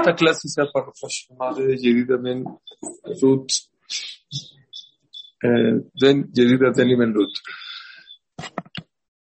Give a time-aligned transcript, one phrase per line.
[0.00, 0.86] esta clase sea para
[1.38, 2.44] Madre Yedida Ben
[3.20, 3.52] Ruth,
[5.42, 7.34] eh, Ben Yedida Ben Ruth.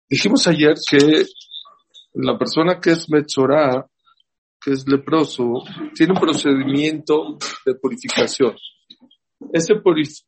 [0.09, 1.25] Dijimos ayer que
[2.15, 3.87] la persona que es Metzorah,
[4.61, 5.65] que es leproso,
[5.95, 8.55] tiene un procedimiento de purificación.
[9.53, 9.75] Ese,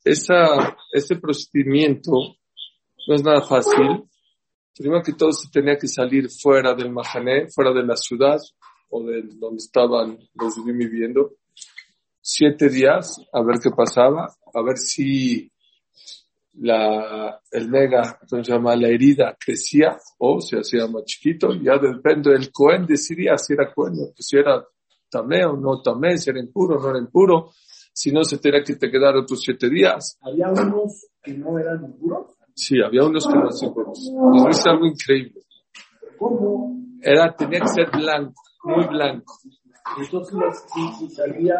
[0.05, 2.11] esa, ese procedimiento
[3.07, 4.05] no es nada fácil.
[4.77, 8.41] Primero que todo se tenía que salir fuera del Mahané, fuera de la ciudad
[8.89, 11.33] o de donde estaban los viviendo.
[12.21, 15.51] Siete días a ver qué pasaba, a ver si
[16.55, 18.77] la, el nega, se llama?
[18.77, 21.53] La herida crecía o se hacía más chiquito.
[21.55, 24.65] Ya depende del Cohen decidía si era Cohen, si era
[25.11, 27.51] tamé o no tamé, si era impuro o no era impuro.
[27.93, 30.19] Si no, se tenía que te quedar otros siete días.
[30.21, 32.37] ¿Había unos que no eran impuros?
[32.53, 34.13] Sí, había unos que no eran impuros.
[34.49, 35.43] Dice algo increíble.
[36.19, 36.77] ¿Cómo?
[37.01, 39.39] Era, tenía que ser blanco, muy blanco.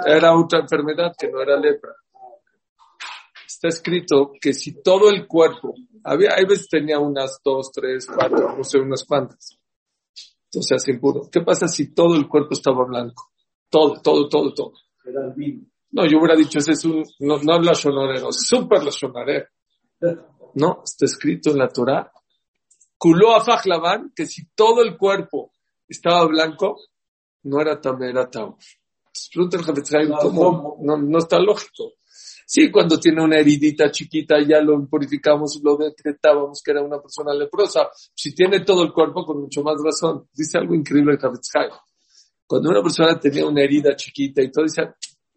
[0.07, 1.95] Era otra enfermedad que no era lepra
[3.65, 8.57] está escrito que si todo el cuerpo, había, hay veces tenía unas dos, tres, cuatro,
[8.57, 9.59] no sé, unas cuantas.
[10.47, 11.29] Entonces hace impuro.
[11.33, 13.33] ¿Qué pasa si todo el cuerpo estaba blanco?
[13.71, 14.73] Todo, todo, todo, todo.
[15.05, 15.35] Era.
[15.93, 19.49] No, yo hubiera dicho, ese es un, no, no habla sonarero, súper la sonaré.
[20.55, 22.13] No, está escrito en la Torah,
[22.99, 25.53] culó a Fajlaban, que si todo el cuerpo
[25.89, 26.81] estaba blanco,
[27.45, 28.57] no era también era Tau.
[30.21, 30.79] ¿cómo?
[30.81, 31.93] No, no está lógico.
[32.47, 37.33] Sí, cuando tiene una heridita chiquita ya lo purificamos, lo decretábamos que era una persona
[37.33, 37.89] leprosa.
[38.15, 40.29] Si tiene todo el cuerpo, con mucho más razón.
[40.33, 41.71] Dice algo increíble el
[42.47, 44.83] Cuando una persona tenía una herida chiquita y todo, dice,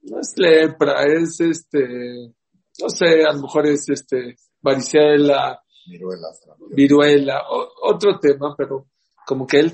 [0.04, 2.34] no es lepra, es este,
[2.82, 6.28] no sé, a lo mejor es este, varicela, viruela,
[6.72, 7.44] viruela
[7.84, 8.88] otro tema, pero
[9.26, 9.72] como que él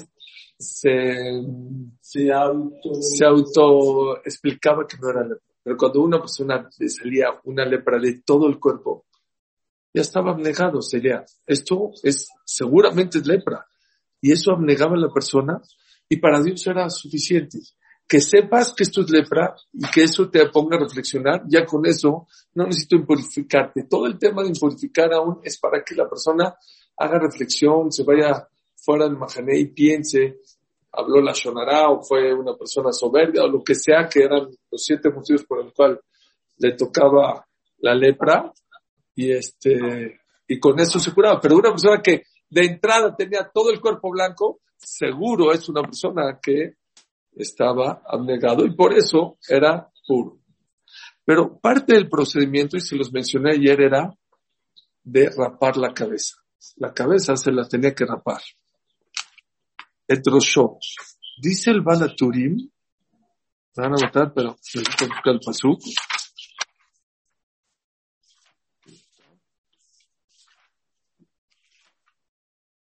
[0.63, 1.43] se,
[1.99, 5.53] se auto, se auto explicaba que no era lepra.
[5.63, 9.05] Pero cuando una persona le salía una lepra de todo el cuerpo,
[9.93, 13.65] ya estaba abnegado, sería, esto es, seguramente es lepra.
[14.19, 15.61] Y eso abnegaba a la persona
[16.09, 17.59] y para Dios era suficiente.
[18.07, 21.85] Que sepas que esto es lepra y que eso te ponga a reflexionar, ya con
[21.85, 23.83] eso no necesito impurificarte.
[23.83, 26.55] Todo el tema de impurificar aún es para que la persona
[26.97, 30.39] haga reflexión, se vaya fuera del majané y piense
[30.93, 34.83] habló la Shonara o fue una persona soberbia o lo que sea, que eran los
[34.83, 35.99] siete motivos por el cual
[36.57, 37.45] le tocaba
[37.79, 38.53] la lepra
[39.15, 41.41] y este, y con eso se curaba.
[41.41, 46.39] Pero una persona que de entrada tenía todo el cuerpo blanco, seguro es una persona
[46.41, 46.75] que
[47.35, 50.37] estaba abnegado y por eso era puro.
[51.25, 54.13] Pero parte del procedimiento, y se los mencioné ayer, era
[55.03, 56.35] de rapar la cabeza.
[56.75, 58.41] La cabeza se la tenía que rapar
[60.07, 60.21] et
[61.41, 62.69] Dice el Balaturim,
[63.75, 65.81] van a matar, pero necesito buscar el pasuk.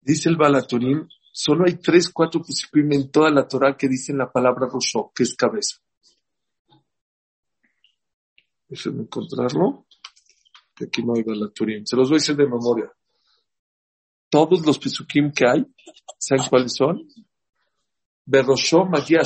[0.00, 4.32] Dice el Balaturim, solo hay tres, cuatro pasukim en toda la Torah que dicen la
[4.32, 5.76] palabra Rosho, que es cabeza.
[8.68, 9.86] Déjenme encontrarlo,
[10.74, 11.84] que aquí no hay Balaturim.
[11.86, 12.92] Se los voy a decir de memoria
[14.32, 15.62] todos los pesukim que hay,
[16.18, 17.06] ¿saben cuáles son?
[18.24, 19.20] Berosho Magia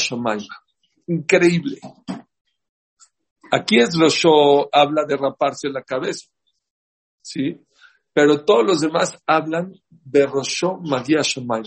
[1.06, 1.78] Increíble.
[3.52, 6.26] Aquí es Rosho, habla de raparse la cabeza.
[7.22, 7.56] ¿Sí?
[8.12, 11.64] Pero todos los demás hablan de Rosho Magia O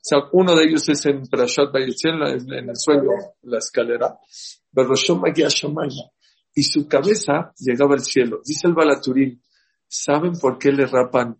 [0.00, 3.10] sea, uno de ellos es en Prashat en el sueño,
[3.42, 4.20] la escalera.
[4.70, 5.48] Berosho Magia
[6.54, 8.40] Y su cabeza llegaba al cielo.
[8.44, 9.42] Dice el Balaturín,
[9.88, 11.36] ¿saben por qué le rapan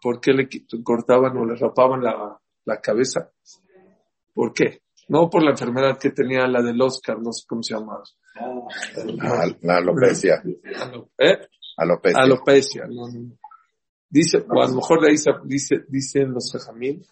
[0.00, 0.48] ¿Por qué le
[0.82, 3.30] cortaban o le rapaban la, la cabeza?
[4.34, 4.82] ¿Por qué?
[5.08, 8.02] No por la enfermedad que tenía la del Oscar, no sé cómo se llama.
[9.62, 10.42] La, alopecia.
[11.18, 11.38] ¿Eh?
[11.76, 12.22] Alopecia.
[12.22, 12.86] Alopecia.
[14.08, 17.04] Dice, o a lo mejor le dice, dice, dicen los jajamín,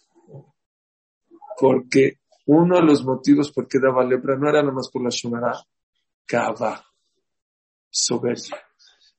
[1.59, 5.11] porque uno de los motivos por qué daba lepra no era nada más por la
[5.11, 5.53] shumara,
[6.27, 6.85] cava,
[7.89, 8.61] soberbia.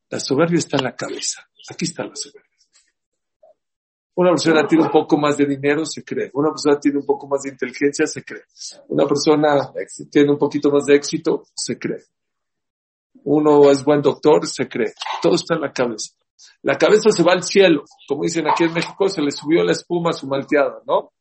[0.09, 1.47] La soberbia está en la cabeza.
[1.69, 2.44] Aquí está la soberbia.
[4.15, 6.31] Una persona tiene un poco más de dinero, se cree.
[6.33, 8.43] Una persona tiene un poco más de inteligencia, se cree.
[8.87, 9.71] Una persona
[10.09, 12.01] tiene un poquito más de éxito, se cree.
[13.25, 14.93] Uno es buen doctor, se cree.
[15.21, 16.11] Todo está en la cabeza.
[16.61, 17.83] La cabeza se va al cielo.
[18.07, 21.11] Como dicen aquí en México, se le subió la espuma a su malteada, ¿no?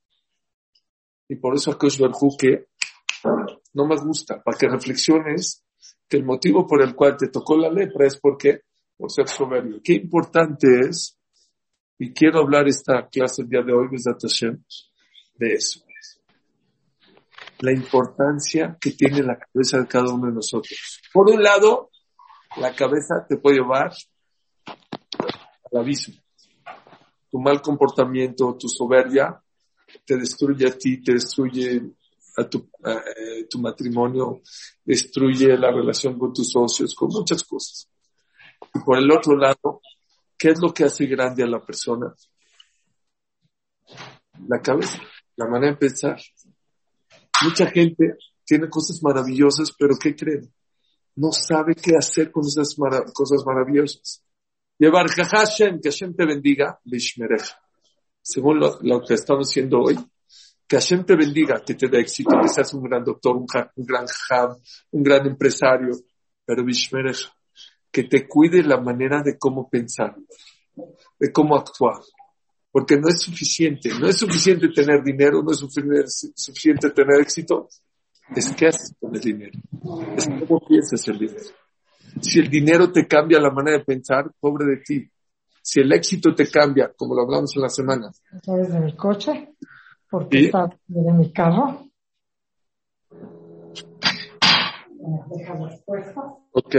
[1.29, 2.67] Y por eso a Berhu que
[3.73, 5.65] no me gusta, para que reflexiones
[6.09, 8.61] que el motivo por el cual te tocó la lepra es porque,
[8.97, 9.81] por ser soberbio.
[9.83, 11.19] Qué importante es
[11.99, 15.81] y quiero hablar esta clase el día de hoy, de eso.
[17.61, 21.01] la importancia que tiene la cabeza de cada uno de nosotros.
[21.13, 21.91] Por un lado,
[22.57, 23.93] la cabeza te puede llevar
[24.67, 26.15] al abismo.
[27.31, 29.41] Tu mal comportamiento, tu soberbia,
[30.05, 31.83] te destruye a ti, te destruye
[32.37, 34.43] a tu, eh, tu matrimonio,
[34.85, 37.89] destruye la relación con tus socios, con muchas cosas.
[38.75, 39.81] Y por el otro lado,
[40.39, 42.15] ¿qué es lo que hace grande a la persona?
[44.49, 45.01] La cabeza,
[45.37, 46.21] la manera de pensar.
[47.43, 50.53] Mucha gente tiene cosas maravillosas, pero ¿qué creen?
[51.17, 52.75] No sabe qué hacer con esas
[53.13, 54.25] cosas maravillosas.
[54.79, 57.61] Llevar Hashem, que Hashem te bendiga, Bishmereja.
[58.21, 59.97] Según lo, que estamos haciendo hoy,
[60.67, 63.47] que Hashem te bendiga, que te dé éxito, que seas un gran doctor, un,
[63.77, 64.57] gran jam,
[64.91, 65.91] un gran empresario,
[66.45, 67.33] pero Bishmereja,
[67.95, 70.17] que te cuide la manera de cómo pensar,
[71.21, 72.01] de cómo actuar.
[72.73, 77.69] Porque no es suficiente, no es suficiente tener dinero, no es suficiente tener éxito,
[78.35, 79.57] es qué haces con el dinero,
[80.17, 81.51] es cómo piensas el dinero.
[82.21, 85.09] Si el dinero te cambia la manera de pensar, pobre de ti.
[85.63, 88.11] Si el éxito te cambia, como lo hablamos en la semana.
[88.43, 89.55] ¿Sabes de mi coche?
[90.11, 90.45] Porque ¿Sí?
[90.47, 91.87] está de mi carro.
[96.53, 96.75] Ok.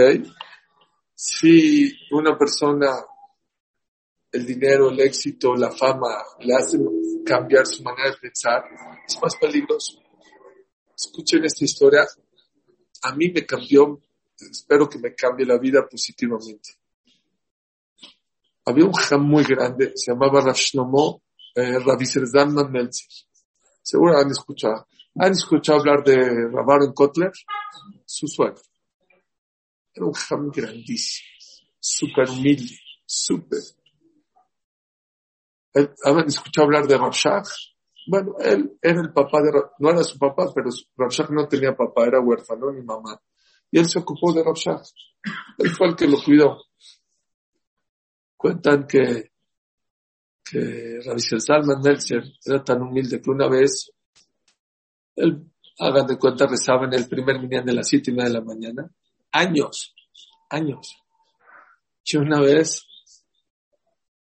[1.16, 2.92] Si una persona,
[4.32, 6.10] el dinero, el éxito, la fama,
[6.40, 8.64] le hacen cambiar su manera de pensar,
[9.08, 10.02] es más peligroso.
[10.96, 12.06] Escuchen esta historia.
[13.04, 14.00] A mí me cambió
[14.40, 16.72] espero que me cambie la vida positivamente.
[18.66, 21.22] Había un jam muy grande, se llamaba Rav Shlomo
[21.56, 21.78] eh,
[22.70, 23.08] Meltzer.
[23.82, 24.88] Seguro han escuchado.
[25.18, 27.32] ¿Han escuchado hablar de Rav Kotler?
[28.06, 28.62] Su suegro.
[29.96, 31.30] Era un jam grandísimo,
[31.80, 33.62] súper humilde, súper.
[36.04, 37.48] ¿Han escuchado hablar de Rav Shach?
[38.08, 41.76] Bueno, él era el papá de, no era su papá, pero Rav Shach no tenía
[41.76, 43.20] papá, era huérfano ni mamá.
[43.72, 44.90] Y él se ocupó de Rav Shach.
[45.58, 46.62] Él fue el que lo cuidó.
[48.36, 49.32] Cuentan que,
[50.44, 51.00] que
[51.40, 53.92] Salman Meltzer era tan humilde que una vez,
[55.16, 58.34] él, hagan de cuenta, rezaba en el primer minyan de las siete y media de
[58.34, 58.90] la mañana.
[59.36, 59.94] Años,
[60.50, 60.96] años.
[62.06, 62.86] Y una vez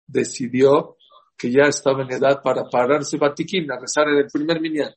[0.06, 0.96] decidió
[1.36, 4.94] que ya estaba en edad para pararse batiquín a rezar en el primer minyan,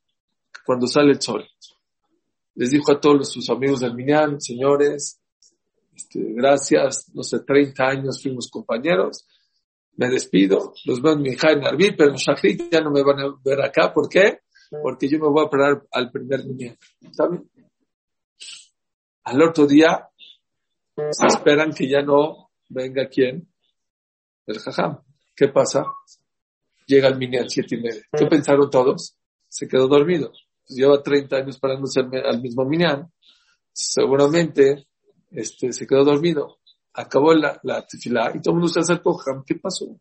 [0.65, 1.47] cuando sale el sol
[2.57, 5.21] les dijo a todos sus amigos del Minyan, señores,
[5.95, 9.27] este, gracias, no sé, 30 años fuimos compañeros,
[9.95, 13.19] me despido, los veo en Minjá en Arbil, pero en Shachrit ya no me van
[13.19, 14.39] a ver acá, ¿por qué?
[14.81, 16.77] Porque yo me voy a parar al primer Minyan,
[17.11, 17.47] ¿saben?
[19.27, 20.09] Al otro día,
[21.11, 23.47] se esperan que ya no venga quién,
[24.45, 24.99] el Jajam.
[25.35, 25.85] ¿Qué pasa?
[26.85, 28.01] Llega el Minyan, siete y media.
[28.11, 29.15] ¿Qué pensaron todos?
[29.49, 30.31] Se quedó dormido
[30.67, 33.11] lleva 30 años parándose al, mismo minyan,
[33.71, 34.87] seguramente
[35.31, 36.57] este, se quedó dormido.
[36.93, 37.85] Acabó la, la
[38.33, 39.99] y todo el mundo se acercó, ¿qué pasó?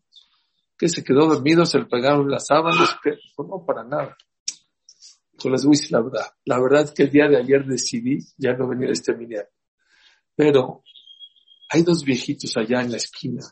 [0.77, 4.17] Que se quedó dormido, se le pegaron las sábanas, que no, para nada.
[5.37, 6.25] Yo les voy a decir la verdad.
[6.45, 9.45] La verdad es que el día de ayer decidí ya no venir a este minyan.
[10.35, 10.83] Pero
[11.69, 13.43] hay dos viejitos allá en la esquina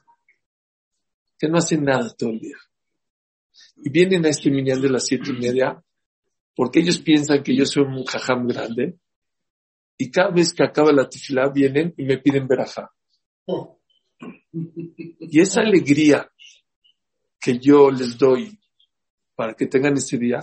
[1.37, 2.57] que no hacen nada todo el día.
[3.77, 5.81] Y vienen a este minyan de las siete y media
[6.55, 8.97] porque ellos piensan que yo soy un jajam grande
[9.97, 12.91] y cada vez que acaba la tifla vienen y me piden verajá.
[14.51, 16.29] Y esa alegría
[17.39, 18.57] que yo les doy
[19.35, 20.39] para que tengan este día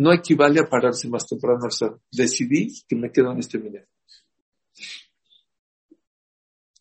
[0.00, 1.66] no equivale a pararse más temprano.
[1.66, 3.86] O sea, decidí que me quedo en este minero.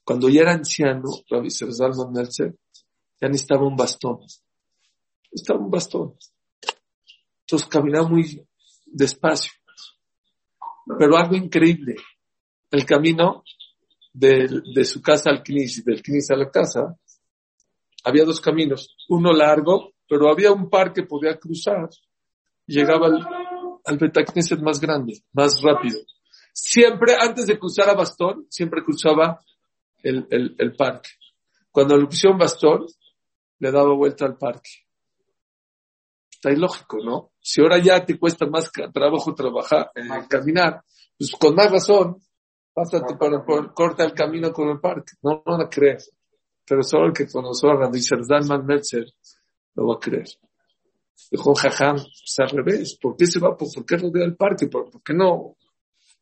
[0.06, 2.56] Cuando ya era anciano, Rabbi Salman Meltzer,
[3.20, 4.22] ya necesitaba un bastón.
[5.32, 6.16] Necesitaba un bastón.
[7.42, 8.42] Entonces caminaba muy
[8.86, 9.52] despacio.
[10.98, 11.98] Pero algo increíble.
[12.72, 13.44] El camino
[14.14, 16.98] de, su casa al Knis del Knis a la casa,
[18.06, 18.96] había dos caminos.
[19.10, 21.90] Uno largo, pero había un par que podía cruzar.
[22.70, 23.28] Llegaba al,
[23.84, 26.00] al Betacneset más grande, más rápido.
[26.54, 29.42] Siempre, antes de cruzar a Bastón, siempre cruzaba
[30.04, 31.10] el, el, el parque.
[31.72, 32.86] Cuando le pusieron Bastón,
[33.58, 34.70] le daba vuelta al parque.
[36.32, 37.32] Está ilógico, ¿no?
[37.42, 40.84] Si ahora ya te cuesta más trabajo trabajar, eh, caminar,
[41.18, 42.22] pues con más razón,
[42.74, 45.14] pásate para, por, corta el camino con el parque.
[45.22, 46.12] No, no la crees.
[46.66, 49.06] Pero solo el que conoció a Rabbi Dalman Metzer
[49.76, 50.28] lo va a creer.
[51.32, 53.56] Dijo Jajam, pues al revés, ¿por qué se va?
[53.56, 54.68] ¿Por, qué rodea el parque?
[54.68, 55.58] ¿Por, qué no?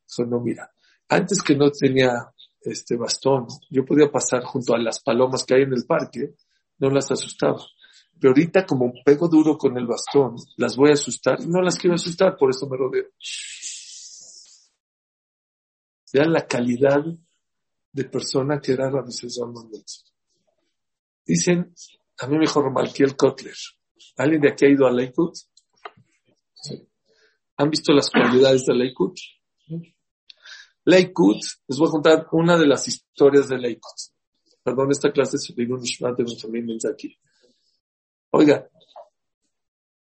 [0.08, 0.72] Dijo, no, mira,
[1.10, 5.62] antes que no tenía este bastón, yo podía pasar junto a las palomas que hay
[5.64, 6.36] en el parque,
[6.80, 7.62] no las asustaba.
[8.20, 11.96] Pero ahorita como pego duro con el bastón, las voy a asustar no las quiero
[11.96, 13.06] asustar, por eso me rodeo.
[16.14, 17.04] Vean la calidad
[17.92, 20.04] de persona que era Mendoza.
[21.26, 21.74] Dicen,
[22.20, 23.56] a mí me dijo Romalquiel Kotler,
[24.18, 25.34] ¿alguien de aquí ha ido a Lakewood?
[26.54, 26.88] Sí.
[27.58, 29.16] ¿Han visto las cualidades de Lakewood?
[30.86, 34.00] Lakewood, les voy a contar una de las historias de Lakewood.
[34.64, 37.18] Perdón, esta clase de Nishmat de Benjamín aquí.
[38.32, 38.68] Oiga,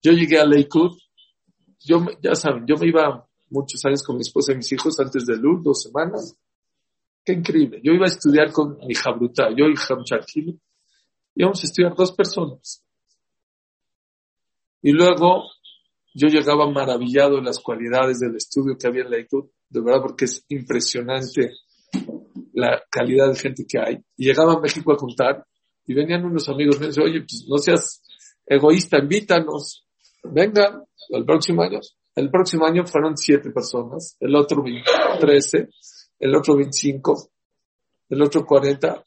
[0.02, 0.96] yo llegué a Lakewood,
[1.80, 5.26] yo, ya saben, yo me iba muchos años con mi esposa y mis hijos antes
[5.26, 6.36] de Lul, dos semanas.
[7.24, 7.80] Qué increíble.
[7.82, 10.60] Yo iba a estudiar con mi jabruta, yo y Hamchakil.
[11.34, 12.84] Íbamos a estudiar dos personas.
[14.82, 15.44] Y luego
[16.14, 20.24] yo llegaba maravillado de las cualidades del estudio que había en Lakewood, de verdad, porque
[20.24, 21.52] es impresionante
[22.52, 23.98] la calidad de gente que hay.
[24.16, 25.44] Y llegaba a México a contar
[25.86, 28.02] y venían unos amigos me decían, oye, pues no seas
[28.44, 29.86] egoísta, invítanos,
[30.22, 31.80] vengan el próximo año.
[32.14, 34.64] El próximo año fueron siete personas, el otro
[35.20, 35.68] 13,
[36.18, 37.30] el otro 25,
[38.08, 39.04] el otro 40.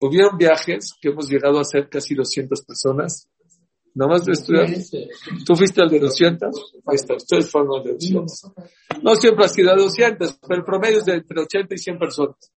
[0.00, 3.28] Hubieron viajes que hemos llegado a ser casi 200 personas.
[3.94, 4.66] Nada más de estudiar.
[5.46, 6.74] ¿Tú fuiste al de 200?
[6.86, 8.52] Ahí está, ustedes fueron al de 200.
[9.02, 12.52] No siempre ha sido 200, pero el promedio es de entre 80 y 100 personas.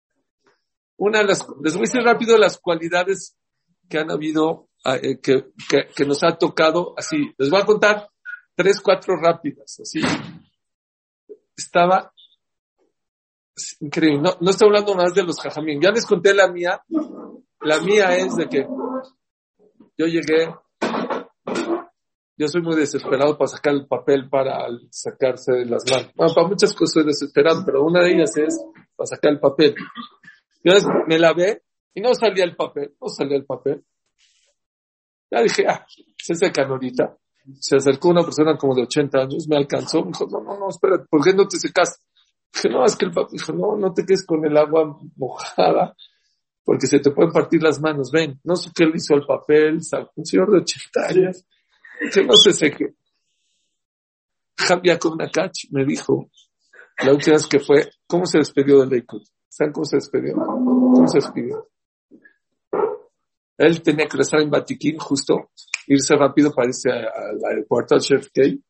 [0.96, 3.36] Una de las, les voy a decir rápido las cualidades
[3.88, 7.16] que han habido, eh, que, que, que nos ha tocado así.
[7.36, 8.08] Les voy a contar
[8.54, 10.00] tres, cuatro rápidas, así.
[11.56, 12.12] Estaba
[13.80, 14.20] increíble.
[14.20, 15.80] No, no estoy hablando más de los jajamín.
[15.80, 16.80] Ya les conté la mía.
[17.60, 18.66] La mía es de que
[19.96, 20.54] yo llegué,
[22.36, 26.12] yo soy muy desesperado para sacar el papel para sacarse de las manos.
[26.14, 28.60] Bueno, para muchas cosas soy desesperado, pero una de ellas es
[28.96, 29.74] para sacar el papel.
[30.62, 30.72] Yo
[31.06, 31.62] me lavé
[31.94, 33.84] y no salía el papel, no salía el papel.
[35.30, 35.86] Ya dije, ah,
[36.16, 37.16] se secan ahorita
[37.58, 40.68] se acercó una persona como de 80 años, me alcanzó, me dijo, no, no, no,
[40.68, 42.00] espera, ¿por qué no te secas?
[42.52, 45.94] Dije, no, es que el papá dijo, no, no te quedes con el agua mojada,
[46.64, 49.80] porque se te pueden partir las manos, ven, no sé qué le hizo al papel,
[50.16, 51.44] un señor de 80 años,
[52.12, 52.94] que no se seque.
[54.56, 56.30] Javier Nakach me dijo,
[56.98, 59.26] la última vez que fue, ¿cómo se despidió del Lakewood?
[59.48, 60.34] ¿Saben cómo se despidió?
[60.34, 61.68] ¿Cómo se despidió?
[63.56, 65.50] Él tenía que estar en Batiquín justo
[65.86, 68.60] irse rápido para irse al aeropuerto, al Chef Gate.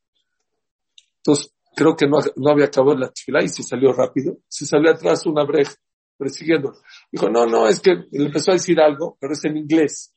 [1.18, 4.38] Entonces, creo que no, no había acabado la fila y se salió rápido.
[4.48, 5.74] Se salió atrás una breja
[6.16, 6.74] persiguiendo.
[7.10, 10.14] Dijo, no, no, es que le empezó a decir algo, pero es en inglés.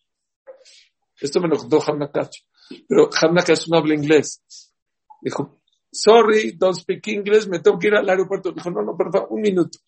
[1.20, 2.32] Esto me lo contó Hamnakach.
[2.88, 4.42] Pero Hamnakach no habla inglés.
[5.22, 8.52] Dijo, sorry, don't speak English, me tengo que ir al aeropuerto.
[8.52, 9.80] Dijo, no, no, por favor, un minuto.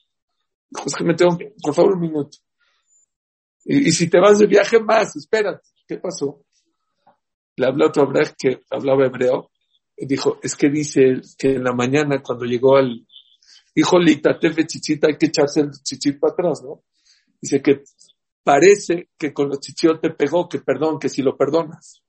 [0.69, 2.37] Dijo, es que me tengo que, por favor, un minuto.
[3.65, 5.67] Y, y si te vas de viaje más, espérate.
[5.87, 6.43] ¿Qué pasó?
[7.59, 9.51] le habló otro Brecht que hablaba hebreo,
[9.97, 13.05] y dijo, es que dice que en la mañana cuando llegó al,
[13.75, 16.83] dijo Litatefe chichita, hay que echarse el chichit para atrás, ¿no?
[17.41, 17.83] Dice que
[18.43, 22.01] parece que con los chichios te pegó, que perdón, que si lo perdonas.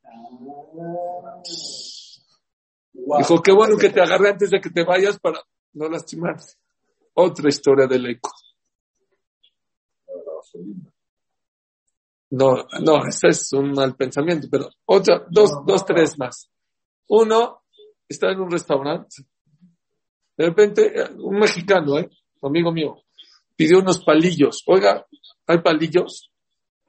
[3.19, 6.55] Dijo, qué bueno que te agarré antes de que te vayas para no lastimarte.
[7.15, 8.31] Otra historia del eco.
[12.31, 16.49] No, no, ese es un mal pensamiento, pero otra, dos, dos, tres más.
[17.09, 17.63] Uno,
[18.09, 19.25] está en un restaurante.
[20.37, 22.09] De repente, un mexicano, ¿eh?
[22.43, 23.03] Amigo mío,
[23.57, 24.63] pidió unos palillos.
[24.67, 25.07] Oiga,
[25.47, 26.30] ¿hay palillos?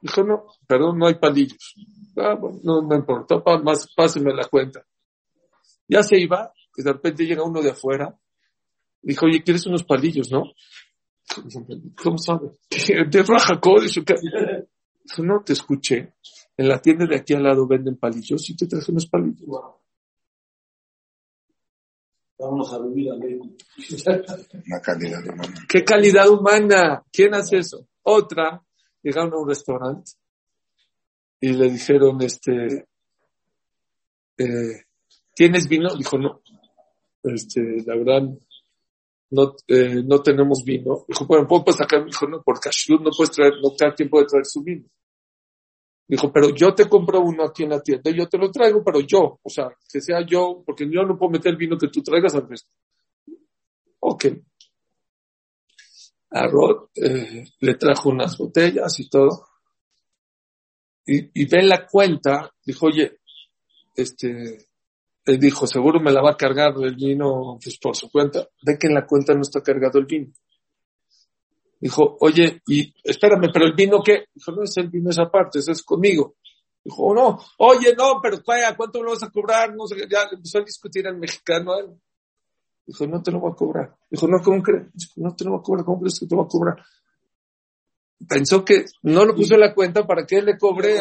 [0.02, 1.74] Dijo, no, perdón, no hay palillos.
[2.16, 4.84] Ah, bueno, no, no importa, más, páseme la cuenta.
[5.86, 8.18] Ya se iba, y de repente llega uno de afuera.
[9.00, 10.42] Dijo, oye, ¿quieres unos palillos, no?
[12.02, 12.50] ¿Cómo sabe?
[13.10, 13.60] De raja,
[15.18, 16.14] no te escuché.
[16.56, 19.48] En la tienda de aquí al lado venden palillos y te traje unos palillos.
[22.38, 25.54] Vamos a vivir a Una calidad humana.
[25.68, 27.04] ¿Qué calidad humana?
[27.12, 27.86] ¿Quién hace eso?
[28.02, 28.62] Otra,
[29.02, 30.12] llegaron a un restaurante
[31.40, 32.86] y le dijeron, este,
[34.38, 34.84] eh,
[35.34, 35.94] ¿tienes vino?
[35.96, 36.40] Dijo, no.
[37.22, 38.22] Este, la verdad,
[39.30, 41.04] no, eh, no tenemos vino.
[41.08, 42.04] Dijo, bueno, ¿puedo sacar?
[42.04, 44.84] Dijo, no, por Kashrut no puedes traer, no cada quien puede traer su vino.
[46.06, 49.00] Dijo, pero yo te compro uno aquí en la tienda yo te lo traigo, pero
[49.00, 52.02] yo, o sea, que sea yo, porque yo no puedo meter el vino que tú
[52.02, 52.68] traigas al resto.
[54.00, 54.26] Ok.
[56.34, 56.46] A
[56.94, 59.46] eh, le trajo unas botellas y todo.
[61.04, 63.18] Y, y ve la cuenta, dijo, oye,
[63.94, 64.66] este,
[65.24, 68.46] él dijo, seguro me la va a cargar el vino pues, por su cuenta.
[68.62, 70.32] Ve que en la cuenta no está cargado el vino.
[71.78, 74.26] Dijo, oye, y espérame, pero el vino qué?
[74.32, 76.36] Dijo, no es el vino esa parte, eso es conmigo.
[76.84, 78.38] Dijo, no, oye, no, pero
[78.76, 79.74] ¿cuánto lo vas a cobrar?
[79.74, 81.86] No sé, ya empezó a discutir en mexicano él.
[82.86, 83.96] Dijo, no te lo voy a cobrar.
[84.10, 84.86] Dijo, no, ¿cómo crees?
[84.92, 86.84] Dijo, no te lo voy a cobrar, ¿cómo crees que te voy a cobrar?
[88.28, 91.00] Pensó que no lo puso en la cuenta para que él le cobre.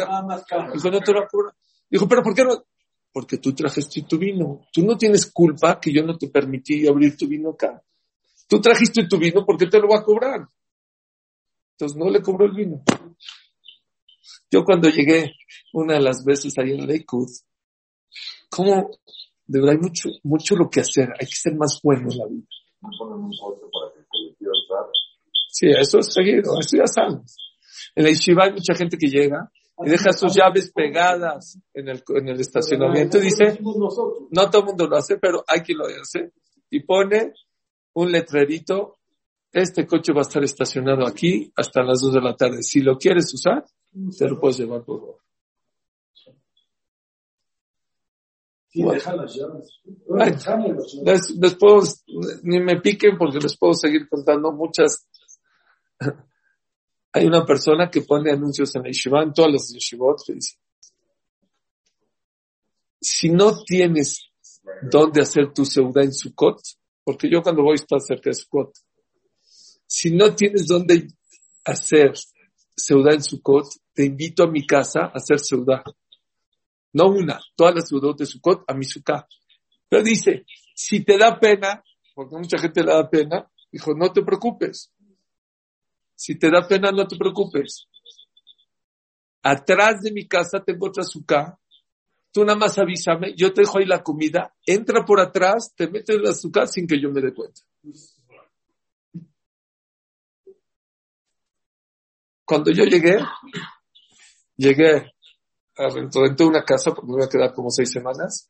[0.73, 1.55] Dijo, no te lo voy a cobrar.
[1.89, 2.63] Dijo, pero ¿por qué no?
[3.13, 4.61] Porque tú trajiste tu vino.
[4.71, 7.81] Tú no tienes culpa que yo no te permití abrir tu vino acá.
[8.47, 10.47] Tú trajiste tu vino, ¿por qué te lo voy a cobrar?
[11.73, 12.83] Entonces no le cobró el vino.
[14.49, 15.33] Yo cuando llegué
[15.73, 17.29] una de las veces ahí en Lakewood,
[18.49, 18.91] como
[19.51, 22.25] de verdad hay mucho, mucho lo que hacer, hay que ser más bueno en la
[22.25, 22.47] vida.
[25.49, 27.35] Sí, eso es seguido, eso ya sabes.
[27.95, 29.51] En la Yeshiva hay mucha gente que llega
[29.85, 34.67] y deja sus llaves pegadas en el, en el estacionamiento y dice, no todo el
[34.67, 36.31] mundo lo hace, pero hay quien lo hace.
[36.69, 37.33] Y pone
[37.93, 38.99] un letrerito,
[39.51, 42.63] este coche va a estar estacionado aquí hasta las 2 de la tarde.
[42.63, 43.65] Si lo quieres usar,
[44.17, 45.21] te lo puedes llevar por favor.
[51.39, 51.81] Les, puedo,
[52.43, 55.07] ni me piquen porque les puedo seguir contando muchas.
[57.13, 60.55] Hay una persona que pone anuncios en el Yeshiva, en todas las Yeshivot, que dice,
[63.01, 64.31] si no tienes
[64.89, 66.61] dónde hacer tu seuda en Sukkot,
[67.03, 68.71] porque yo cuando voy está cerca de Sukkot,
[69.85, 71.07] si no tienes dónde
[71.65, 72.13] hacer
[72.73, 75.83] Seudá en Sukkot, te invito a mi casa a hacer Seudá.
[76.93, 79.27] No una, todas las Seudot de Sukkot a mi Sukkah.
[79.87, 80.45] Pero dice,
[80.75, 81.83] si te da pena,
[82.13, 84.91] porque mucha gente le da pena, dijo, no te preocupes.
[86.15, 87.87] Si te da pena, no te preocupes.
[89.43, 91.57] Atrás de mi casa tengo otra Sukkah.
[92.31, 96.15] Tú nada más avísame, yo te dejo ahí la comida, entra por atrás, te metes
[96.15, 97.61] en la Sukkah sin que yo me dé cuenta.
[102.45, 103.17] Cuando yo llegué,
[104.55, 105.11] llegué,
[105.89, 108.49] renté una casa porque me iba a quedar como seis semanas,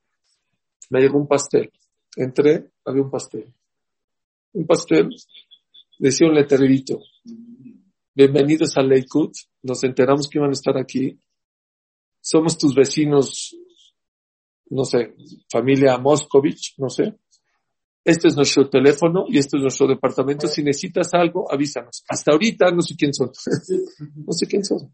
[0.89, 1.71] me llegó un pastel.
[2.15, 3.53] Entré, había un pastel.
[4.53, 5.09] Un pastel,
[5.97, 6.99] decía un letrerito.
[8.13, 9.31] Bienvenidos a Lakewood.
[9.63, 11.17] Nos enteramos que iban a estar aquí.
[12.19, 13.55] Somos tus vecinos,
[14.69, 15.15] no sé,
[15.49, 17.17] familia Moscovich, no sé.
[18.03, 20.47] Este es nuestro teléfono y este es nuestro departamento.
[20.47, 22.03] Si necesitas algo, avísanos.
[22.09, 23.31] Hasta ahorita no sé quién son.
[24.15, 24.93] no sé quién son.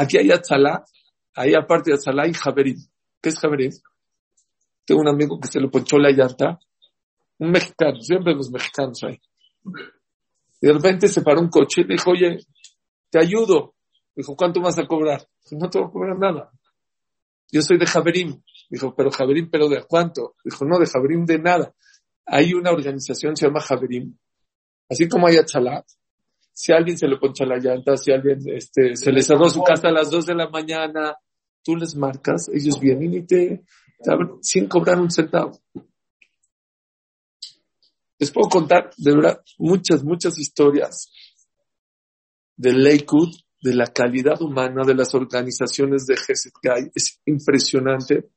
[0.00, 0.84] Aquí hay Atzalá,
[1.34, 2.76] ahí aparte de Atzalá hay Javerín.
[3.20, 3.72] ¿Qué es Javerín?
[4.84, 6.56] Tengo un amigo que se le ponchó la llanta.
[7.40, 9.20] Un mexicano, siempre los mexicanos hay.
[10.60, 12.38] Y de repente se paró un coche y dijo, oye,
[13.10, 13.74] te ayudo.
[14.14, 15.26] Dijo, ¿cuánto vas a cobrar?
[15.50, 16.52] no te voy a cobrar nada.
[17.50, 18.44] Yo soy de Javerín.
[18.70, 20.36] Dijo, pero Javerín, ¿pero de cuánto?
[20.44, 21.74] Dijo, no, de Javerín de nada.
[22.24, 24.16] Hay una organización, se llama Javerín.
[24.88, 25.86] Así como hay Atzalat.
[26.58, 29.90] Si alguien se le poncha la llanta, si alguien este, se le cerró su casa
[29.90, 31.14] a las dos de la mañana,
[31.62, 33.62] tú les marcas, ellos vienen y te,
[34.02, 34.10] te
[34.42, 35.56] sin cobrar un centavo.
[38.18, 41.08] Les puedo contar, de verdad, muchas, muchas historias
[42.56, 46.52] de Lakewood, de la calidad humana de las organizaciones de Geset
[46.92, 48.30] Es impresionante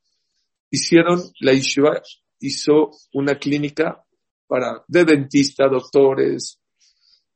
[0.70, 2.00] hicieron, la Yeshiva
[2.38, 4.00] hizo una clínica
[4.46, 6.61] para, de dentista, doctores,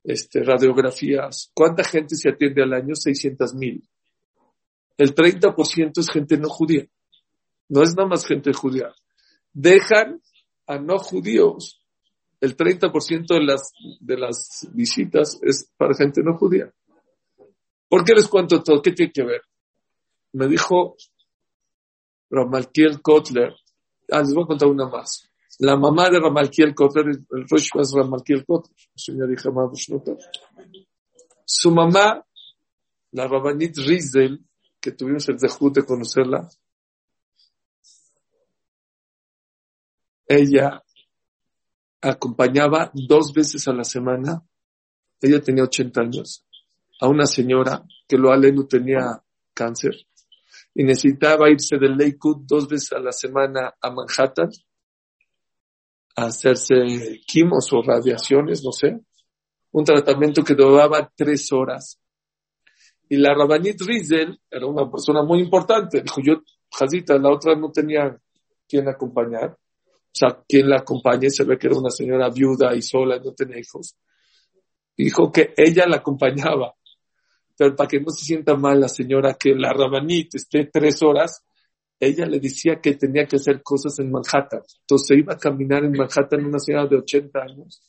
[0.07, 1.51] este, radiografías.
[1.53, 2.95] ¿Cuánta gente se atiende al año?
[2.95, 3.83] 600 mil.
[4.97, 6.87] El 30% es gente no judía.
[7.69, 8.95] No es nada más gente judía.
[9.53, 10.23] Dejan
[10.67, 11.83] a no judíos.
[12.41, 16.73] El 30% de las, de las visitas es para gente no judía.
[17.89, 18.81] ¿Por qué les cuento todo?
[18.81, 19.43] ¿Qué tiene que ver?
[20.33, 20.97] Me dijo
[22.31, 23.55] Ramalkiel Kotler.
[24.11, 25.26] Ah, les voy a contar una más.
[25.59, 29.51] La mamá de Ramalkiel Kotler, el Rosh es Ramalkiel Kotler, señor hija
[31.45, 32.23] Su mamá,
[33.13, 34.45] la Rabanit Rizel,
[34.81, 36.49] que tuvimos el dejud de conocerla,
[40.29, 40.83] ella
[42.03, 44.45] acompañaba dos veces a la semana,
[45.21, 46.45] ella tenía 80 años,
[47.01, 49.23] a una señora que lo aleno tenía
[49.55, 49.95] cáncer
[50.75, 54.51] y necesitaba irse del Lakewood dos veces a la semana a Manhattan
[56.17, 58.99] hacerse quimos o radiaciones, no sé.
[59.73, 62.01] Un tratamiento que duraba tres horas.
[63.09, 66.01] Y la Rabanit Rizel era una persona muy importante.
[66.03, 68.19] Dijo, yo, Jazita, la otra no tenía
[68.67, 69.51] quien acompañar.
[69.51, 73.33] O sea, quien la acompañe, se ve que era una señora viuda y sola, no
[73.33, 73.95] tenía hijos.
[74.97, 76.75] Dijo que ella la acompañaba
[77.57, 81.43] pero para que no se sienta mal la señora que la Rabanit esté tres horas,
[81.99, 84.63] ella le decía que tenía que hacer cosas en Manhattan.
[84.81, 87.83] Entonces se iba a caminar en Manhattan una señora de 80 años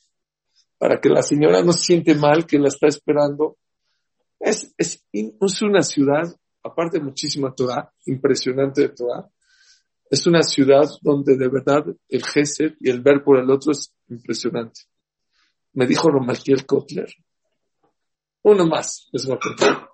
[0.78, 3.58] para que la señora no siente mal, que la está esperando.
[4.39, 5.04] Es, es,
[5.62, 6.24] una ciudad,
[6.63, 9.28] aparte de muchísima Torah, impresionante de Torah.
[10.10, 13.93] Es una ciudad donde de verdad el Gesed y el ver por el otro es
[14.08, 14.82] impresionante.
[15.74, 17.10] Me dijo Romalquiel Kotler.
[18.43, 19.89] Uno más, les voy a contar.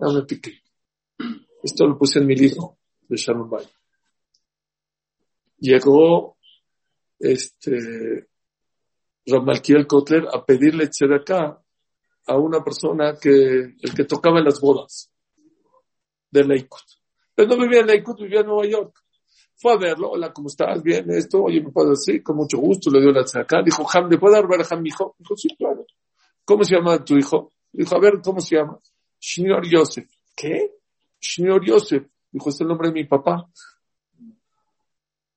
[1.64, 3.66] Esto lo puse en mi libro de Shalom Bay.
[5.64, 6.36] Llegó
[7.18, 8.28] este
[9.26, 11.58] Romalquiel Kotler a pedirle acá
[12.26, 13.30] a una persona que,
[13.80, 15.10] el que tocaba en las bodas
[16.30, 16.82] de Lakewood.
[17.34, 18.94] Pero no vivía en Lakewood, vivía en Nueva York.
[19.56, 20.84] Fue a verlo, hola, ¿cómo estás?
[20.84, 22.22] Bien, esto, oye, ¿me puedo decir?
[22.22, 23.62] Con mucho gusto, le dio la acá.
[23.64, 25.16] Dijo, Ham, ¿le puedo dar ver a mi hijo?
[25.18, 25.86] Dijo, sí, claro.
[26.44, 27.54] ¿Cómo se llama tu hijo?
[27.72, 28.80] Dijo, a ver, ¿cómo se llama?
[29.18, 30.10] Shneur Yosef.
[30.36, 30.74] ¿Qué?
[31.22, 32.04] Shneur Yosef.
[32.30, 33.50] Dijo, es el nombre de mi papá.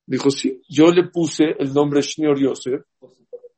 [0.06, 2.82] Dijo, sí, yo le puse el nombre Shneur Yosef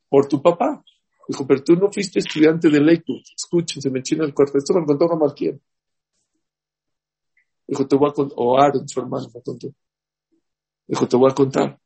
[0.09, 0.83] por tu papá.
[1.29, 3.23] Dijo, pero tú no fuiste estudiante de Lakewood.
[3.37, 4.57] Escuchen, se me enchina el cuarto.
[4.57, 5.61] Esto me lo contó Gamalquiel.
[7.67, 9.69] Dijo, te voy a contar, o Aaron, su hermano, me contó.
[10.87, 11.79] Dijo, te voy a contar.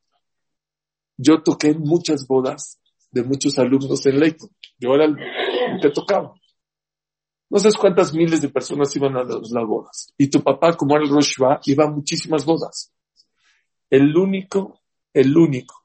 [1.16, 4.52] Yo toqué muchas bodas de muchos alumnos en Lakewood.
[4.78, 5.16] Yo era el
[5.80, 6.34] que tocaba.
[7.50, 10.14] No sabes cuántas miles de personas iban a las, bodas.
[10.16, 12.91] Y tu papá, como era el Roshva, iba a muchísimas bodas.
[13.92, 14.80] El único,
[15.12, 15.84] el único,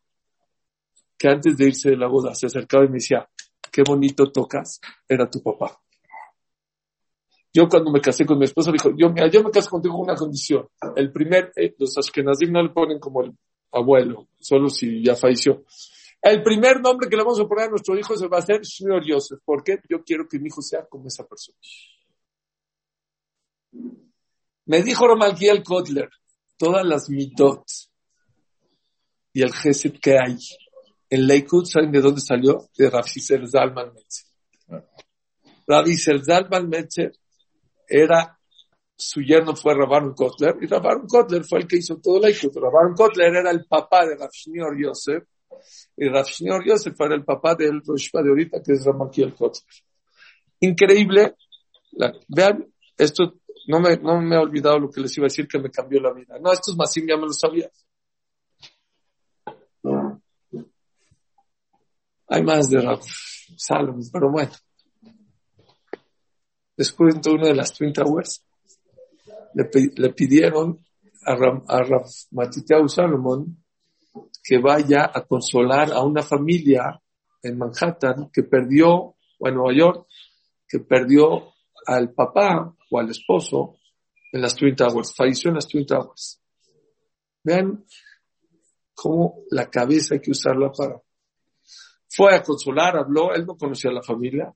[1.17, 3.27] que antes de irse de la boda se acercaba y me decía,
[3.69, 5.77] qué bonito tocas, era tu papá.
[7.53, 10.69] Yo cuando me casé con mi esposa dijo, yo, me caso contigo con una condición.
[10.95, 13.37] El primer, eh, los Ashkenazim no le ponen como el
[13.73, 15.65] abuelo, solo si ya falleció.
[16.21, 18.65] El primer nombre que le vamos a poner a nuestro hijo se va a hacer
[18.65, 19.41] Señor Joseph.
[19.43, 19.81] ¿Por qué?
[19.89, 21.57] Yo quiero que mi hijo sea como esa persona.
[24.65, 26.09] Me dijo Romalquiel Kotler,
[26.57, 27.65] todas las mitot
[29.37, 30.35] y el gesed que hay
[31.11, 32.69] en Lakewood, ¿saben de dónde salió?
[32.75, 34.83] De Rafi Zalman Metzer.
[35.67, 37.11] Rafi Zalman Metzer
[37.87, 38.35] era,
[38.95, 42.57] su yerno fue Rabaron Kotler, y Rabaron Kotler fue el que hizo todo Lakewood.
[42.57, 44.31] Rabaron Kotler era el papá de Rav
[44.75, 45.23] Yosef,
[45.95, 46.25] y Rav
[46.65, 49.63] Yosef era el papá del Roshpa de ahorita, que es Ramakiel Kotler.
[50.61, 51.35] Increíble.
[52.27, 53.35] vean, esto
[53.67, 56.01] no me, no me he olvidado lo que les iba a decir que me cambió
[56.01, 56.39] la vida.
[56.41, 57.69] No, estos Masim ya me lo sabía.
[62.29, 63.01] Hay más de Rav
[63.55, 64.51] Salomon, pero bueno.
[66.75, 68.43] Después de una de las Twin Towers,
[69.53, 70.85] le, pidieron
[71.25, 72.05] a, Ram, a Rav
[72.87, 73.57] Salomon
[74.43, 77.01] que vaya a consolar a una familia
[77.41, 80.07] en Manhattan que perdió, o en Nueva York,
[80.67, 81.53] que perdió
[81.85, 83.77] al papá o al esposo
[84.31, 86.41] en las Twin Towers, falleció en las Twin Towers.
[87.43, 87.85] Vean
[88.93, 91.01] cómo la cabeza hay que usarla para
[92.17, 94.51] fue a consolar, habló, él no conocía a la familia.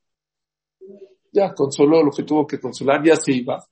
[1.31, 3.63] Ya consoló lo que tuvo que consolar, ya se iba.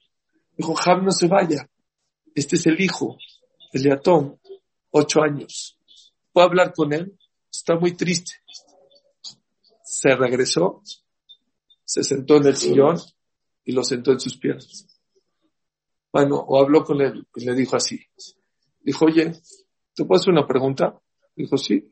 [0.55, 1.67] Dijo, Jam, no se vaya.
[2.35, 3.17] Este es el hijo,
[3.73, 4.39] Eliatón,
[4.91, 5.79] ocho años.
[6.31, 7.17] ¿Puedo hablar con él?
[7.51, 8.33] Está muy triste.
[9.83, 10.83] Se regresó,
[11.83, 12.97] se sentó en el sillón
[13.65, 14.85] y lo sentó en sus piernas.
[16.13, 17.99] Bueno, o habló con él y le dijo así.
[18.81, 19.31] Dijo, oye,
[19.95, 21.01] ¿te puedo hacer una pregunta?
[21.35, 21.91] Dijo, sí.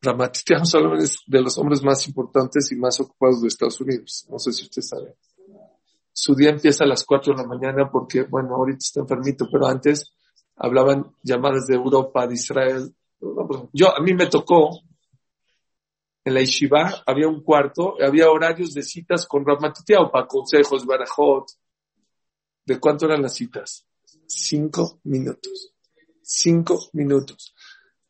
[0.00, 4.26] Ramatitiam Solomon es de los hombres más importantes y más ocupados de Estados Unidos.
[4.30, 5.16] No sé si usted sabe.
[6.12, 9.66] Su día empieza a las 4 de la mañana porque, bueno, ahorita está enfermito, pero
[9.66, 10.12] antes
[10.56, 12.92] hablaban llamadas de Europa, de Israel.
[13.72, 14.80] Yo, a mí me tocó,
[16.24, 21.46] en la Yeshiva había un cuarto, había horarios de citas con Ramatitiam para consejos, barajot.
[22.68, 23.86] ¿De cuánto eran las citas?
[24.26, 25.72] Cinco minutos.
[26.20, 27.54] Cinco minutos.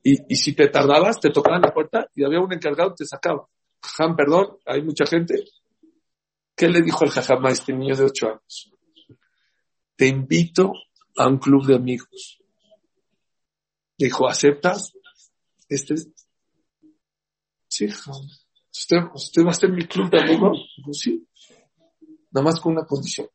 [0.03, 3.07] Y, y si te tardabas, te tocaban la puerta y había un encargado que te
[3.07, 3.49] sacaba.
[3.81, 5.45] Jajam, perdón, hay mucha gente.
[6.57, 8.73] ¿Qué le dijo el jajam a este niño de ocho años?
[9.95, 10.73] Te invito
[11.17, 12.41] a un club de amigos.
[13.97, 14.93] Dijo, ¿aceptas?
[15.69, 15.95] Este
[17.69, 20.75] Sí, ¿Usted, ¿Usted va a ser mi club de amigos?
[20.79, 21.29] Dijo, sí.
[22.33, 23.29] Nada más con una condición.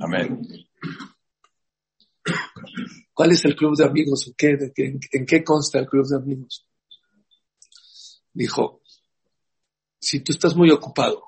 [0.00, 0.40] Amén.
[3.12, 4.28] ¿Cuál es el club de amigos?
[4.28, 6.66] ¿O qué, en, qué consta el club de amigos?
[8.32, 8.80] Dijo,
[10.00, 11.22] si tú estás muy ocupado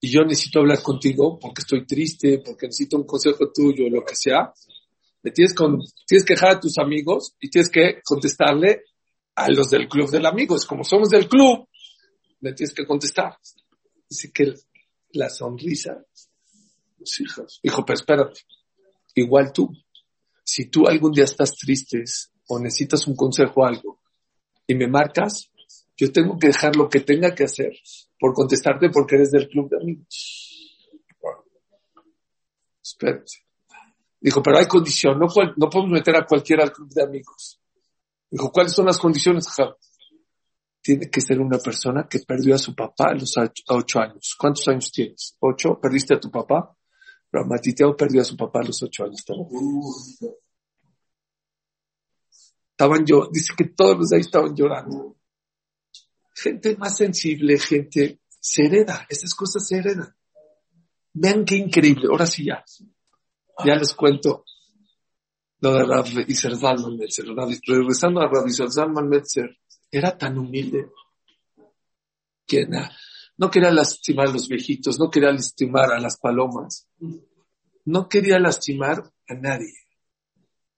[0.00, 4.16] y yo necesito hablar contigo porque estoy triste, porque necesito un consejo tuyo, lo que
[4.16, 4.52] sea,
[5.22, 8.84] le tienes, con, tienes que dejar a tus amigos y tienes que contestarle
[9.34, 10.64] a los del club de amigos.
[10.64, 11.68] Como somos del club,
[12.40, 13.36] le tienes que contestar.
[14.08, 14.54] Dice que
[15.12, 16.04] la sonrisa,
[16.98, 17.60] los hijos.
[17.62, 18.40] Dijo, pero espérate,
[19.14, 19.70] igual tú.
[20.44, 22.04] Si tú algún día estás triste
[22.48, 24.00] o necesitas un consejo o algo
[24.66, 25.50] y me marcas,
[25.98, 27.72] Yo tengo que dejar lo que tenga que hacer
[28.20, 30.46] por contestarte porque eres del club de amigos.
[32.82, 33.46] Espérate.
[34.20, 37.60] Dijo, pero hay condición, no, podemos meter a cualquiera al club de amigos.
[38.30, 39.46] Dijo, ¿cuáles son las condiciones,
[40.86, 43.34] Tiene que ser una persona que perdió a su papá a los
[43.70, 44.36] ocho años.
[44.38, 45.36] ¿Cuántos años tienes?
[45.40, 45.80] ¿Ocho?
[45.80, 46.76] ¿Perdiste a tu papá?
[47.28, 49.48] Pero Matiteo perdió a su papá a los ocho años también.
[52.70, 55.16] Estaban yo, dice que todos los ahí estaban llorando.
[56.32, 60.14] Gente más sensible, gente se hereda, esas cosas se heredan.
[61.14, 62.64] Vean qué increíble, ahora sí ya.
[63.64, 64.44] Ya les cuento
[65.58, 67.26] lo de Rav Isser Zalman Metzer.
[67.66, 69.50] Regresando a Rav Isser Zalman Metzer,
[69.90, 70.90] era tan humilde
[72.46, 72.66] que
[73.38, 76.88] no quería lastimar a los viejitos, no quería lastimar a las palomas,
[77.84, 79.74] no quería lastimar a nadie.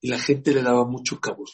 [0.00, 1.48] Y la gente le daba mucho cabot,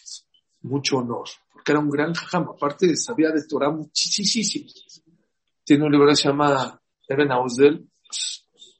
[0.62, 4.70] mucho honor, porque era un gran jajam, aparte sabía de Torah muchísimo.
[5.64, 7.88] Tiene un libro que se llama Eben Ausdel,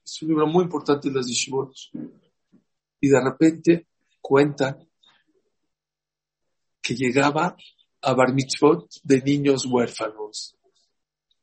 [0.04, 1.26] es un libro muy importante de las
[3.00, 3.88] y de repente
[4.20, 4.78] cuenta
[6.80, 7.56] que llegaba
[8.04, 10.56] a bar mitzvot de niños huérfanos,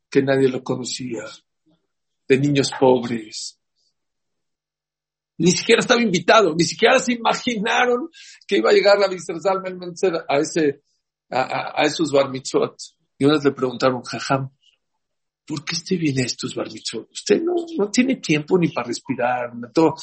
[0.09, 1.23] que nadie lo conocía,
[2.27, 3.57] de niños pobres.
[5.37, 8.09] Ni siquiera estaba invitado, ni siquiera se imaginaron
[8.47, 9.79] que iba a llegar la Salman
[10.27, 10.83] a ese,
[11.29, 12.75] a, esos bar mitzvot.
[13.17, 14.49] Y una vez le preguntaron, jajam,
[15.45, 17.09] ¿por qué usted viene a estos bar mitzvot?
[17.11, 19.95] Usted no, no tiene tiempo ni para respirar, todo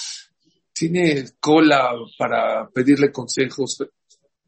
[0.79, 3.79] tiene cola para pedirle consejos.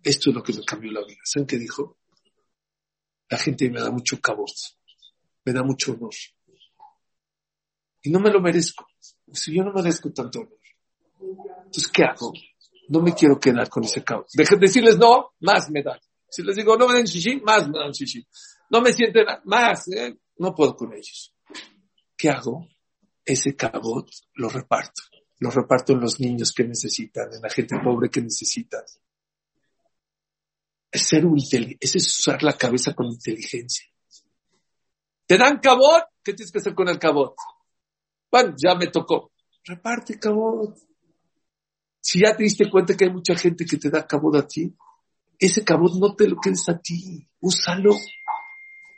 [0.02, 1.20] Esto es lo que me cambió la vida.
[1.24, 1.99] ¿Saben qué dijo?
[3.30, 4.50] La gente me da mucho cabot,
[5.44, 6.14] me da mucho honor.
[8.02, 8.86] Y no me lo merezco.
[9.32, 10.58] Si yo no merezco tanto honor.
[11.64, 12.32] Entonces, ¿qué hago?
[12.88, 14.26] No me quiero quedar con ese cabot.
[14.34, 16.00] Dejen de decirles no, más me dan.
[16.28, 18.26] Si les digo no me den shishi, más me dan shishi.
[18.70, 20.16] No me sienten más, ¿eh?
[20.38, 21.34] no puedo con ellos.
[22.16, 22.68] ¿Qué hago?
[23.24, 25.02] Ese cabot lo reparto
[25.40, 28.84] lo reparto en los niños que necesitan, en la gente pobre que necesita.
[30.90, 33.86] Es ser un es usar la cabeza con inteligencia.
[35.26, 36.04] ¿Te dan cabot?
[36.24, 37.36] ¿Qué tienes que hacer con el cabot?
[38.30, 39.32] Bueno, ya me tocó.
[39.64, 40.76] Reparte cabot.
[42.00, 44.74] Si ya te diste cuenta que hay mucha gente que te da cabot a ti,
[45.38, 47.26] ese cabot no te lo quedes a ti.
[47.40, 47.94] Úsalo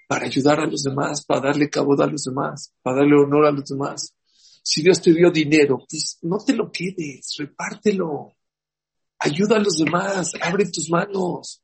[0.09, 3.51] para ayudar a los demás, para darle cabot a los demás, para darle honor a
[3.51, 4.15] los demás.
[4.63, 8.37] Si Dios te dio dinero, pues no te lo quedes, repártelo.
[9.19, 11.63] Ayuda a los demás, abre tus manos.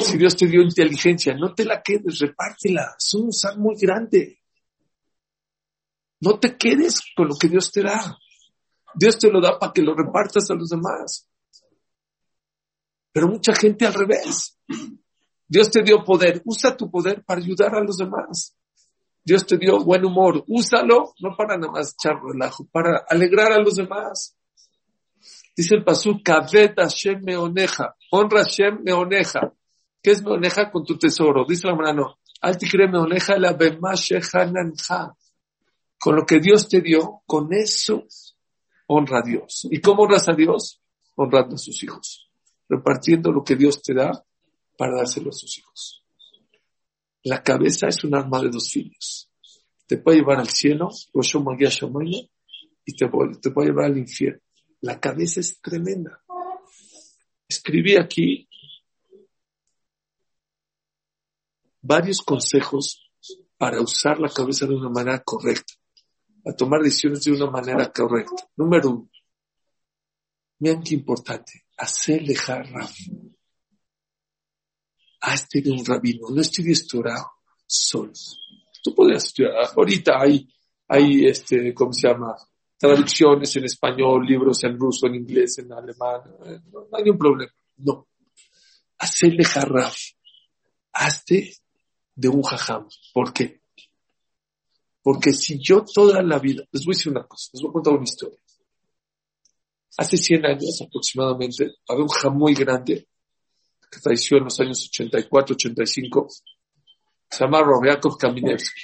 [0.00, 2.94] Si Dios te dio inteligencia, no te la quedes, repártela.
[2.98, 4.40] Es un usar muy grande.
[6.20, 8.18] No te quedes con lo que Dios te da.
[8.94, 11.28] Dios te lo da para que lo repartas a los demás.
[13.12, 14.58] Pero mucha gente al revés.
[15.46, 16.42] Dios te dio poder.
[16.44, 18.58] Usa tu poder para ayudar a los demás.
[19.28, 23.58] Dios te dio buen humor, úsalo, no para nada más echar relajo, para alegrar a
[23.58, 24.37] los demás.
[25.58, 29.52] Dice el pasú, Kaved Hashem meoneja, honra Hashem meoneja.
[30.00, 31.44] ¿Qué es meoneja con tu tesoro?
[31.48, 35.16] Dice la mano, altikre meoneja la bemashehananja.
[35.98, 38.04] Con lo que Dios te dio, con eso
[38.86, 39.66] honra a Dios.
[39.68, 40.80] ¿Y cómo honras a Dios?
[41.16, 42.30] Honrando a sus hijos,
[42.68, 44.12] repartiendo lo que Dios te da
[44.76, 46.04] para dárselo a sus hijos.
[47.24, 49.28] La cabeza es un arma de dos filos.
[49.88, 50.90] Te puede llevar al cielo,
[52.84, 54.40] y te puede llevar al infierno.
[54.80, 56.22] La cabeza es tremenda.
[57.48, 58.48] Escribí aquí
[61.80, 63.10] varios consejos
[63.56, 65.74] para usar la cabeza de una manera correcta,
[66.46, 68.48] a tomar decisiones de una manera correcta.
[68.56, 69.10] Número uno,
[70.58, 72.94] miren qué importante, hacerle jarraf
[75.20, 77.24] hazte de un rabino, no estudies Torah
[77.66, 78.12] solo.
[78.82, 80.48] Tú podrías estudiar, ahorita hay,
[80.86, 82.36] hay este, ¿cómo se llama?
[82.78, 87.52] Traducciones en español, libros en ruso, en inglés, en alemán, eh, no, hay ningún problema.
[87.78, 88.06] No.
[88.98, 89.96] Hacerle jarraf.
[90.92, 91.54] Hazte
[92.14, 92.86] de un jajam.
[93.12, 93.60] ¿Por qué?
[95.02, 97.72] Porque si yo toda la vida, les voy a decir una cosa, les voy a
[97.72, 98.38] contar una historia.
[99.96, 103.08] Hace 100 años aproximadamente, había un jajam muy grande
[103.90, 106.28] que falleció en los años 84, 85,
[107.30, 108.82] se llama Yakov Kaminevsky.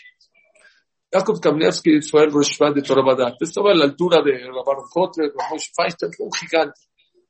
[1.14, 3.36] Yakov Kaminevsky fue el Rosh de Torabadat.
[3.40, 6.80] Estaba a la altura de Rabban Kotler, Ramosh Feinstein, un gigante.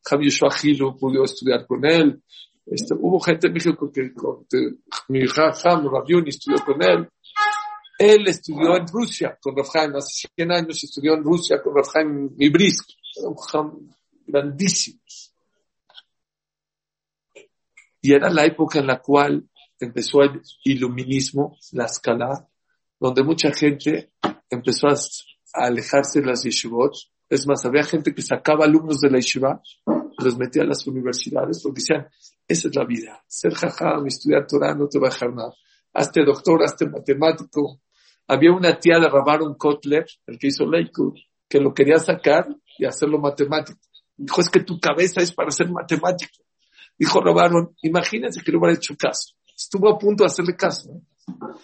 [0.02, 2.22] Javier Shuachilu pudo estudiar con él.
[2.64, 4.46] Este, hubo gente en México que, con,
[5.08, 7.06] mi Ham Rabiuni estudió con él.
[7.98, 12.30] Él estudió en Rusia con Rav hace 100 años estudió en Rusia con Rav Haim
[12.36, 13.88] Mibrisk, un Ham
[14.26, 14.98] grandísimo.
[18.00, 19.46] Y era la época en la cual
[19.78, 22.48] empezó el iluminismo, la escala,
[23.04, 24.12] donde mucha gente
[24.48, 24.94] empezó a,
[25.52, 26.94] alejarse de las yeshivot.
[27.28, 29.60] Es más, había gente que sacaba alumnos de la yeshiva,
[30.18, 32.08] los metía a las universidades, porque decían,
[32.48, 35.52] esa es la vida, ser jajam, estudiar Torah no te va a dejar nada.
[35.92, 37.82] Hazte doctor, hazte matemático.
[38.26, 41.12] Había una tía de Rabaron Kotler, el que hizo Leikud,
[41.46, 43.80] que lo quería sacar y hacerlo matemático.
[44.16, 46.42] Dijo, es que tu cabeza es para ser matemático.
[46.98, 49.34] Dijo Rabaron, imagínense que no hubiera hecho caso.
[49.54, 51.02] Estuvo a punto de hacerle caso.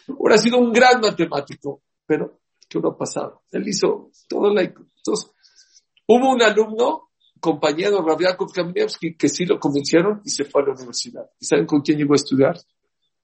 [0.08, 3.42] Hubiera sido un gran matemático, pero ¿qué hubiera pasado?
[3.50, 4.86] Él hizo todo Leikud.
[4.96, 5.32] Entonces,
[6.06, 10.72] hubo un alumno, compañero Rabiakov Kamievski, que sí lo convencieron y se fue a la
[10.72, 11.30] universidad.
[11.38, 12.58] ¿Y saben con quién llegó a estudiar?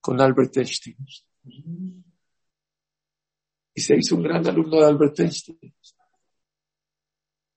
[0.00, 0.96] Con Albert Einstein.
[3.74, 5.74] Y se hizo un gran alumno de Albert Einstein.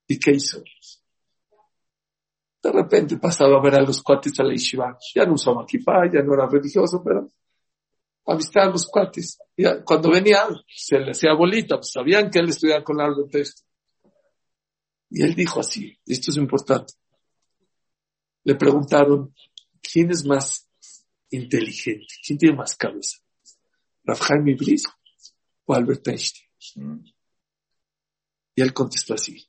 [0.07, 0.61] ¿Y qué hizo?
[2.61, 4.97] De repente pasaba a ver a los cuates a la yeshiva.
[5.15, 7.29] Ya no usaba kippah, ya no era religioso, pero
[8.29, 9.39] a los cuates.
[9.55, 13.67] Y cuando venía, se le hacía bolita, pues sabían que él estudiaba con Albert Einstein.
[15.11, 16.93] Y él dijo así, esto es importante.
[18.43, 19.33] Le preguntaron,
[19.81, 20.67] ¿quién es más
[21.31, 22.13] inteligente?
[22.25, 23.17] ¿Quién tiene más cabeza?
[24.03, 24.55] ¿Rav Chaim
[25.65, 27.03] o Albert Einstein?
[28.55, 29.47] Y él contestó así,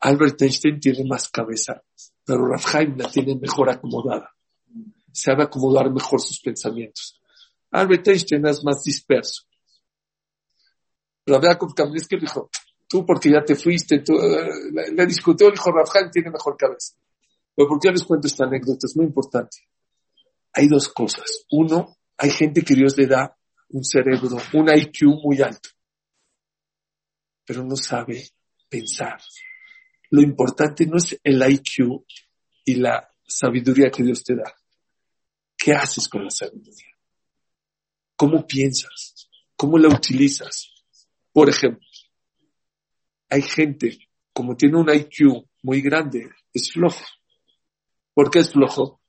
[0.00, 1.82] Albert Einstein tiene más cabeza,
[2.24, 4.34] pero Rav Chaim la tiene mejor acomodada.
[5.12, 7.17] Sabe acomodar mejor sus pensamientos.
[7.70, 9.42] Albert Einstein es más disperso.
[11.26, 11.42] Rav
[11.74, 12.50] Kamenetsky dijo,
[12.88, 16.56] tú porque ya te fuiste, tú, eh, le, le, discutió, dijo, Rav Chaim tiene mejor
[16.56, 16.94] cabeza.
[17.54, 18.86] Pero ¿por qué les cuento esta anécdota?
[18.86, 19.58] Es muy importante.
[20.54, 21.44] Hay dos cosas.
[21.50, 23.36] Uno, hay gente que Dios le da
[23.70, 25.68] un cerebro, un IQ muy alto,
[27.44, 28.28] pero no sabe
[28.68, 29.20] pensar.
[30.10, 32.04] Lo importante no es el IQ
[32.64, 34.54] y la sabiduría que Dios te da.
[35.56, 36.97] ¿Qué haces con la sabiduría?
[38.18, 39.30] ¿Cómo piensas?
[39.56, 40.70] ¿Cómo la utilizas?
[41.32, 41.86] Por ejemplo,
[43.30, 43.98] hay gente,
[44.34, 47.02] como tiene un IQ muy grande, es flojo.
[48.12, 49.00] ¿Por qué es flojo?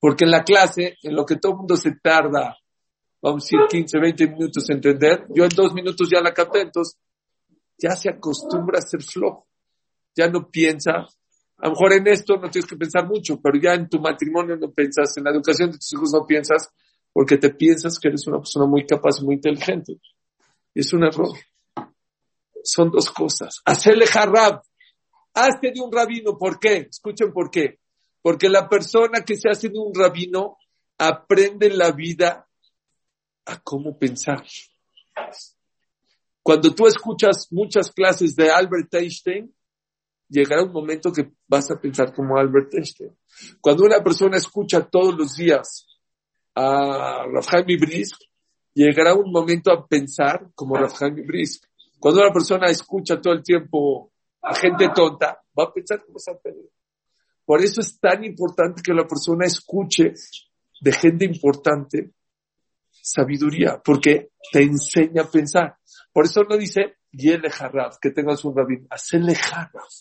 [0.00, 2.56] Porque en la clase, en lo que todo el mundo se tarda,
[3.20, 6.62] vamos a decir 15, 20 minutos en entender, yo en dos minutos ya la capté,
[6.62, 6.98] entonces
[7.76, 9.46] ya se acostumbra a ser flojo
[10.16, 11.06] ya no piensa.
[11.58, 14.56] A lo mejor en esto no tienes que pensar mucho, pero ya en tu matrimonio
[14.56, 16.70] no piensas, en la educación de tus hijos no piensas,
[17.16, 19.98] porque te piensas que eres una persona muy capaz, muy inteligente.
[20.74, 21.34] Es un error.
[22.62, 23.62] Son dos cosas.
[23.64, 24.60] Hacerle jarrab.
[25.32, 26.36] Hazte de un rabino.
[26.36, 26.88] ¿Por qué?
[26.90, 27.78] Escuchen por qué.
[28.20, 30.58] Porque la persona que se hace de un rabino
[30.98, 32.46] aprende en la vida
[33.46, 34.44] a cómo pensar.
[36.42, 39.54] Cuando tú escuchas muchas clases de Albert Einstein,
[40.28, 43.16] llegará un momento que vas a pensar como Albert Einstein.
[43.62, 45.86] Cuando una persona escucha todos los días
[46.56, 48.18] a Rafael Brisk,
[48.72, 51.64] llegará un momento a pensar como Rafael Brisk.
[52.00, 54.10] Cuando una persona escucha todo el tiempo
[54.42, 56.68] a gente tonta, va a pensar como San Pedro.
[57.44, 60.14] Por eso es tan importante que la persona escuche
[60.80, 62.12] de gente importante
[62.90, 65.76] sabiduría, porque te enseña a pensar.
[66.12, 69.92] Por eso no dice, Yele Harraf, que tengas un rabín, hacerle Harraf.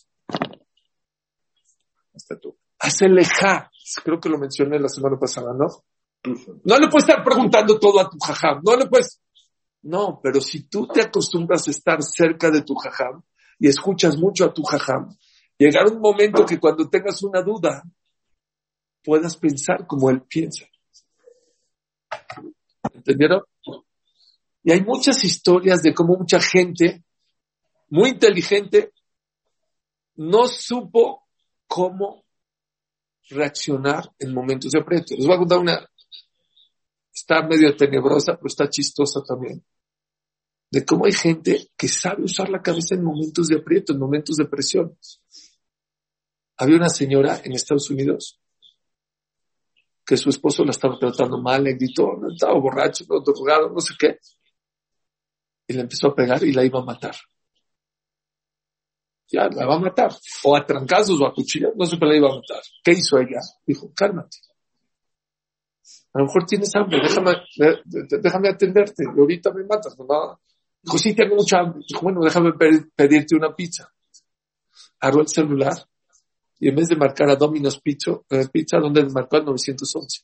[2.13, 2.57] Hasta tú.
[2.79, 3.69] ja.
[4.03, 5.67] Creo que lo mencioné la semana pasada, ¿no?
[6.25, 8.61] No le puedes estar preguntando todo a tu jajam.
[8.63, 9.21] No le puedes.
[9.83, 13.21] No, pero si tú te acostumbras a estar cerca de tu jajam
[13.59, 15.15] y escuchas mucho a tu jajam,
[15.57, 17.83] llegará un momento que cuando tengas una duda,
[19.03, 20.65] puedas pensar como él piensa.
[22.93, 23.43] ¿Entendieron?
[24.63, 27.03] Y hay muchas historias de cómo mucha gente
[27.89, 28.91] muy inteligente
[30.15, 31.27] no supo
[31.67, 32.25] cómo
[33.29, 35.15] reaccionar en momentos de aprieto.
[35.15, 35.89] Les voy a contar una,
[37.15, 39.63] está medio tenebrosa, pero está chistosa también,
[40.69, 44.35] de cómo hay gente que sabe usar la cabeza en momentos de aprieto, en momentos
[44.35, 44.95] de presión.
[46.57, 48.39] Había una señora en Estados Unidos
[50.05, 53.95] que su esposo la estaba tratando mal, le gritó, estaba borracho, no, drogado, no sé
[53.97, 54.19] qué.
[55.67, 57.15] Y le empezó a pegar y la iba a matar
[59.27, 60.11] ya la va a matar.
[60.43, 62.61] O a trancazos o a cuchillas, no sé qué la iba a matar.
[62.83, 63.39] ¿Qué hizo ella?
[63.65, 64.37] Dijo, cálmate.
[66.15, 67.33] A lo mejor tienes hambre, déjame,
[67.85, 70.39] déjame atenderte, y ahorita me matas, ¿no?
[70.81, 71.81] Dijo, sí, tengo mucha hambre.
[71.85, 72.53] Dijo, bueno, déjame
[72.95, 73.91] pedirte una pizza.
[75.01, 75.73] Agarró el celular
[76.57, 80.21] y en vez de marcar a Domino's Pizza, eh, pizza donde le marcó al 911.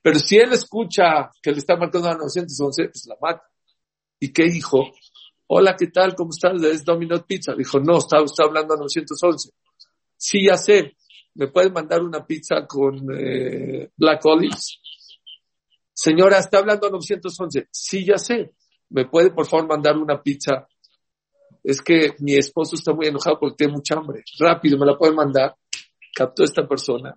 [0.00, 3.42] Pero si él escucha que le está marcando a 911, pues la mata.
[4.20, 4.92] ¿Y qué dijo?
[5.48, 6.14] Hola, ¿qué tal?
[6.14, 6.62] ¿Cómo estás?
[6.62, 7.54] ¿Es Domino's Pizza?
[7.56, 9.50] Dijo, no, está, está hablando a 911.
[10.16, 10.96] Sí, ya sé.
[11.34, 14.80] ¿Me puedes mandar una pizza con eh, Black Olives?
[16.02, 17.68] Señora, está hablando a 911.
[17.70, 18.54] Sí, ya sé.
[18.88, 20.66] ¿Me puede, por favor, mandar una pizza?
[21.62, 24.24] Es que mi esposo está muy enojado porque tiene mucha hambre.
[24.38, 25.54] Rápido, ¿me la puede mandar?
[26.14, 27.14] Captó esta persona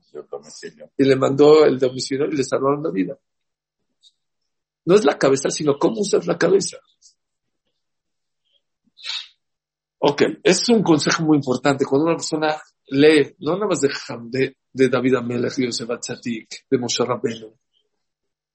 [0.98, 3.18] y le mandó el domicilio y le salvaron la vida.
[4.84, 6.78] No es la cabeza, sino cómo usas la cabeza.
[10.00, 11.86] Ok, es un consejo muy importante.
[11.86, 13.90] Cuando una persona lee, no nada más de,
[14.30, 17.58] de, de David Amelech, Yosef Atzatik, de Moshe Rabbeinu,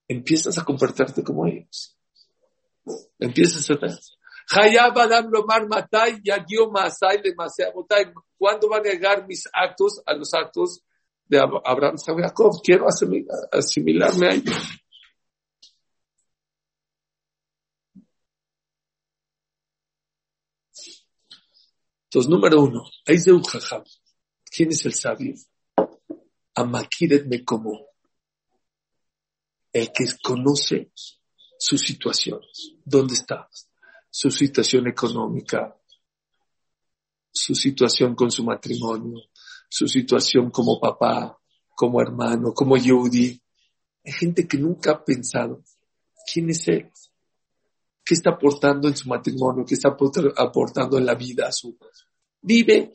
[0.08, 1.96] empiezas a comportarte como ellos.
[3.18, 3.98] Empiezas a ver.
[4.50, 6.20] Hayab Adam Lomar Matai
[6.72, 7.34] Masai de.
[8.38, 10.82] ¿Cuándo van a llegar mis actos a los actos
[11.26, 12.60] de Abraham Jacob?
[12.62, 14.56] Quiero asimilarme a ellos.
[22.04, 22.84] Entonces, número uno,
[23.44, 23.84] Jajam.
[24.50, 25.34] ¿Quién es el sabio?
[26.54, 27.86] Amakiret como
[29.78, 30.90] El que conoce
[31.56, 32.72] sus situaciones.
[32.84, 33.48] ¿Dónde está?
[34.10, 35.76] Su situación económica,
[37.30, 39.20] su situación con su matrimonio,
[39.68, 41.38] su situación como papá,
[41.76, 43.40] como hermano, como Yehudi.
[44.04, 45.62] Hay gente que nunca ha pensado
[46.32, 46.90] quién es él,
[48.04, 49.94] qué está aportando en su matrimonio, qué está
[50.36, 51.52] aportando en la vida.
[51.52, 51.78] Su...
[52.42, 52.92] Vive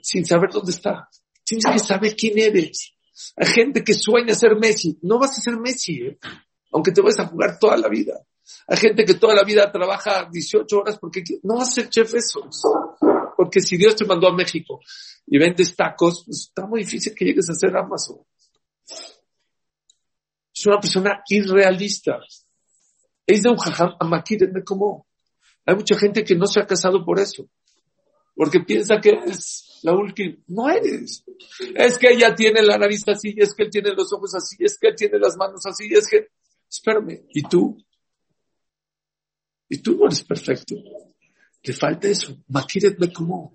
[0.00, 1.08] sin saber dónde está.
[1.42, 2.94] Tienes que saber quién eres.
[3.36, 4.98] Hay gente que sueña ser Messi.
[5.02, 6.18] No vas a ser Messi, ¿eh?
[6.72, 8.20] aunque te vas a jugar toda la vida.
[8.66, 12.14] Hay gente que toda la vida trabaja 18 horas porque no vas a ser chef
[12.14, 12.62] esos.
[13.36, 14.80] Porque si Dios te mandó a México
[15.26, 18.18] y vendes tacos, pues está muy difícil que llegues a ser Amazon.
[20.54, 22.18] Es una persona irrealista.
[23.26, 23.96] Es de un jajam
[24.52, 25.06] me como.
[25.64, 27.48] Hay mucha gente que no se ha casado por eso.
[28.34, 30.36] Porque piensa que es la última.
[30.48, 31.24] No eres.
[31.74, 34.78] Es que ella tiene la nariz así, es que él tiene los ojos así, es
[34.78, 36.28] que él tiene las manos así, es que...
[36.70, 37.26] Espérame.
[37.34, 37.76] ¿Y tú?
[39.68, 40.76] Y tú no eres perfecto.
[41.62, 42.36] Te falta eso.
[42.98, 43.52] me como.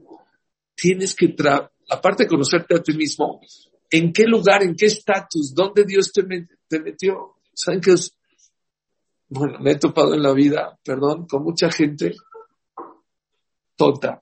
[0.76, 3.42] Tienes que, tra aparte de conocerte a ti mismo,
[3.90, 6.24] en qué lugar, en qué estatus, dónde Dios te,
[6.80, 7.36] metió.
[7.54, 8.16] ¿Saben qué es?
[9.30, 12.16] Bueno, me he topado en la vida, perdón, con mucha gente
[13.76, 14.22] tonta,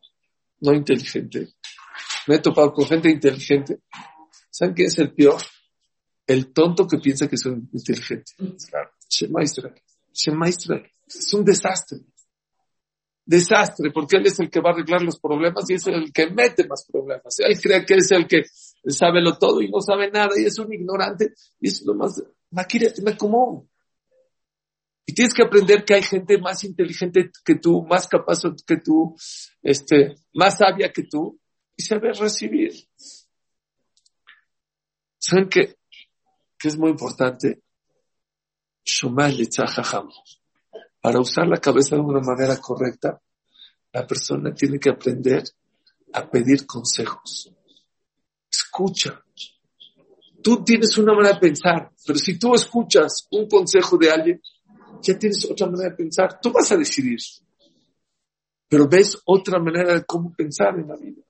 [0.66, 1.49] no inteligente.
[2.28, 3.80] Me he topado con gente inteligente.
[4.49, 5.41] ¿Saben qué es el peor?
[6.28, 8.32] El tonto que piensa que es inteligente.
[8.70, 8.89] Claro.
[11.07, 11.99] Es un desastre.
[13.26, 16.30] Desastre, porque él es el que va a arreglar los problemas y es el que
[16.30, 17.36] mete más problemas.
[17.39, 18.43] Él cree que es el que
[18.88, 22.22] sabe lo todo y no sabe nada y es un ignorante y es lo más,
[22.51, 23.68] me como.
[25.06, 29.16] Y tienes que aprender que hay gente más inteligente que tú, más capaz que tú,
[29.62, 31.39] este, más sabia que tú,
[31.78, 32.74] y saber recibir.
[35.20, 35.78] ¿Saben qué?
[36.58, 37.62] Que es muy importante.
[41.01, 43.22] Para usar la cabeza de una manera correcta,
[43.91, 45.43] la persona tiene que aprender
[46.14, 47.51] a pedir consejos.
[48.51, 49.24] Escucha.
[50.41, 54.41] Tú tienes una manera de pensar, pero si tú escuchas un consejo de alguien,
[55.06, 56.39] ya tienes otra manera de pensar.
[56.41, 57.20] Tú vas a decidir.
[58.68, 61.22] Pero ves otra manera de cómo pensar en la vida.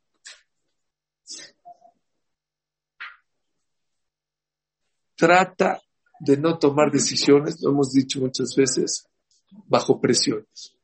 [5.16, 5.82] Trata
[6.20, 9.08] de no tomar decisiones, lo hemos dicho muchas veces,
[9.68, 10.76] bajo presiones.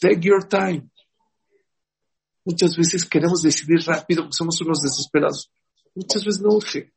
[0.00, 0.88] take your time.
[2.44, 5.50] Muchas veces queremos decidir rápido porque somos unos desesperados.
[5.94, 6.92] Muchas veces no urge.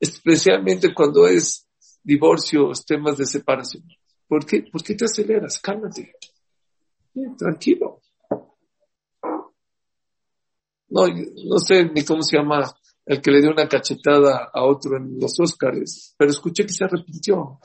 [0.00, 1.67] Especialmente cuando es
[2.08, 3.84] divorcios, temas de separación.
[4.26, 4.62] ¿Por qué?
[4.62, 5.60] ¿Por qué te aceleras?
[5.60, 6.14] Cálmate.
[7.36, 8.00] tranquilo.
[10.88, 12.64] No, no sé ni cómo se llama
[13.04, 16.84] el que le dio una cachetada a otro en los Óscares, pero escuché que se
[16.84, 17.60] arrepintió.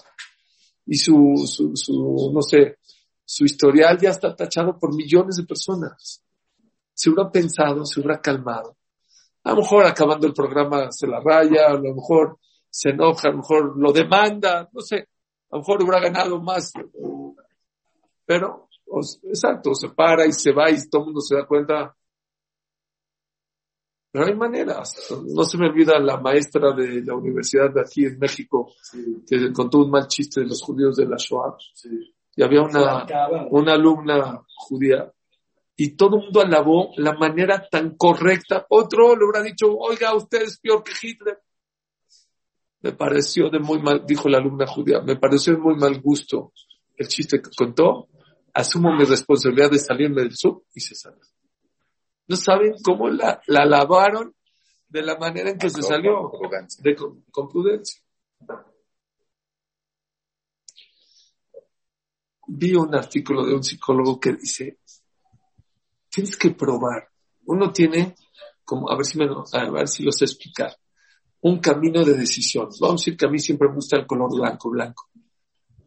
[0.87, 2.79] Y su, su, su, no sé,
[3.23, 6.21] su historial ya está tachado por millones de personas.
[6.93, 8.75] Se hubiera pensado, se hubiera calmado.
[9.45, 12.39] A lo mejor acabando el programa se la raya, a lo mejor
[12.73, 15.07] se enoja, a lo mejor lo demanda, no sé,
[15.51, 16.73] a lo mejor hubiera ganado más.
[18.25, 18.67] Pero,
[19.21, 21.95] exacto, se para y se va y todo el mundo se da cuenta.
[24.11, 25.07] Pero hay maneras.
[25.23, 28.73] No se me olvida la maestra de la universidad de aquí en México
[29.27, 31.55] que contó un mal chiste de los judíos de la Shoah.
[32.35, 33.05] Y había una,
[33.51, 35.13] una alumna judía
[35.75, 38.65] y todo el mundo alabó la manera tan correcta.
[38.69, 41.42] Otro le hubiera dicho, oiga, usted es peor que Hitler
[42.83, 46.51] me pareció de muy mal, dijo la alumna judía, me pareció de muy mal gusto
[46.97, 48.09] el chiste que contó,
[48.53, 51.21] asumo mi responsabilidad de salirme del sub y se salió.
[52.27, 54.35] No saben cómo la, la lavaron
[54.87, 58.01] de la manera en que se salió, con, con, prudencia.
[62.47, 64.79] vi un artículo de un psicólogo que dice,
[66.09, 67.09] tienes que probar.
[67.45, 68.15] Uno tiene,
[68.63, 70.75] como, a ver si me, a ver si lo sé explicar,
[71.43, 72.69] un camino de decisión.
[72.79, 75.09] Vamos a decir que a mí siempre me gusta el color blanco, blanco.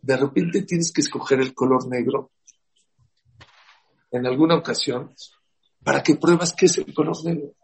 [0.02, 2.30] De repente tienes que escoger el color negro
[4.10, 5.14] en alguna ocasión
[5.82, 7.54] para que pruebas qué es el color negro.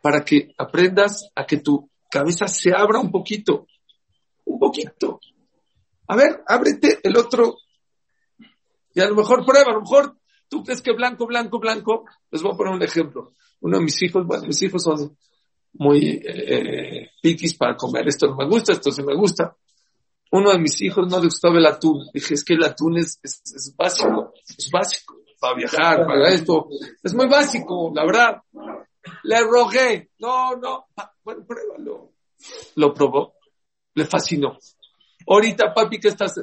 [0.00, 3.66] Para que aprendas a que tu cabeza se abra un poquito.
[4.44, 5.18] Un poquito.
[6.06, 7.56] A ver, ábrete el otro.
[8.94, 10.16] Y a lo mejor prueba, a lo mejor
[10.48, 12.04] tú crees que blanco, blanco, blanco.
[12.30, 13.34] Les voy a poner un ejemplo.
[13.60, 15.18] Uno de mis hijos, bueno, mis hijos son
[15.74, 18.08] muy eh, piquis para comer.
[18.08, 19.56] Esto no me gusta, esto sí me gusta.
[20.30, 22.06] Uno de mis hijos no le gustaba el atún.
[22.12, 26.68] Dije, es que el atún es, es, básico, es básico para viajar, para esto.
[27.02, 28.42] Es muy básico, la verdad.
[29.22, 30.10] Le rogué.
[30.18, 30.86] No, no.
[31.24, 32.12] Bueno, pruébalo.
[32.76, 33.34] Lo probó.
[33.94, 34.58] Le fascinó.
[35.26, 36.34] Ahorita, papi, ¿qué estás,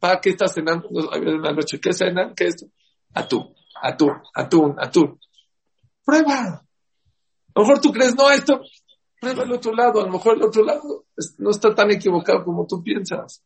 [0.00, 0.88] pa, ¿qué estás cenando?
[0.88, 2.34] Una noche, ¿qué cenan?
[2.34, 2.66] ¿Qué es esto?
[3.14, 5.20] Atún, atún, atún, atún.
[6.04, 6.65] Prueba.
[7.56, 8.60] A lo mejor tú crees, no, esto,
[9.18, 11.06] prueba el otro lado, a lo mejor el otro lado
[11.38, 13.42] no está tan equivocado como tú piensas.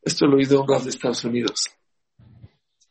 [0.00, 1.68] Esto lo he oído en de Estados Unidos.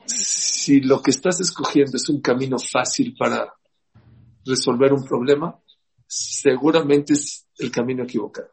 [0.06, 3.52] Si lo que estás escogiendo es un camino fácil para
[4.46, 5.60] resolver un problema,
[6.06, 8.52] seguramente es el camino equivocado.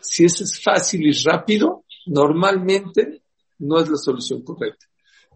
[0.00, 3.24] Si ese es fácil y rápido, normalmente
[3.58, 4.87] no es la solución correcta.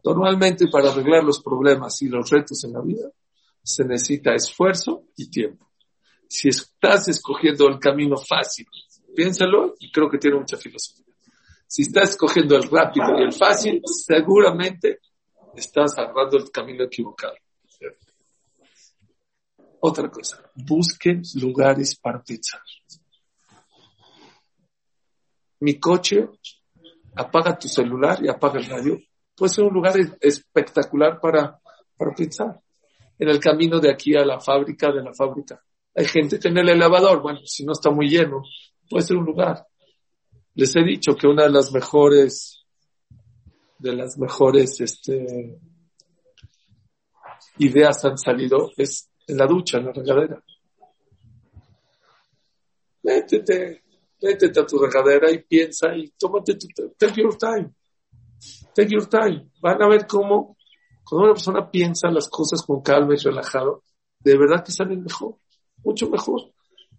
[0.05, 3.09] Normalmente para arreglar los problemas y los retos en la vida
[3.63, 5.71] se necesita esfuerzo y tiempo.
[6.29, 8.67] Si estás escogiendo el camino fácil,
[9.15, 11.15] piénsalo y creo que tiene mucha filosofía.
[11.67, 15.01] Si estás escogiendo el rápido y el fácil, seguramente
[15.55, 17.35] estás agarrando el camino equivocado.
[19.81, 22.61] Otra cosa, busquen lugares para pensar.
[25.61, 26.29] Mi coche,
[27.17, 29.01] apaga tu celular y apaga el radio
[29.43, 31.61] puede ser un lugar espectacular para,
[31.97, 32.61] para pensar.
[33.19, 35.61] En el camino de aquí a la fábrica, de la fábrica.
[35.97, 38.45] Hay gente que en el elevador, bueno, si no está muy lleno,
[38.89, 39.67] puede ser un lugar.
[40.55, 42.65] Les he dicho que una de las mejores,
[43.81, 45.59] de las mejores, este,
[47.59, 50.41] ideas han salido es en la ducha, en la regadera.
[53.03, 53.83] Métete,
[54.23, 57.73] métete a tu regadera y piensa y tómate tu, take your time.
[58.75, 59.51] Take your time.
[59.61, 60.57] Van a ver cómo,
[61.05, 63.83] cuando una persona piensa las cosas con calma y relajado,
[64.21, 65.37] de verdad que salen mejor,
[65.85, 66.53] mucho mejor.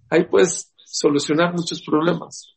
[0.09, 2.55] Ahí puedes solucionar muchos problemas.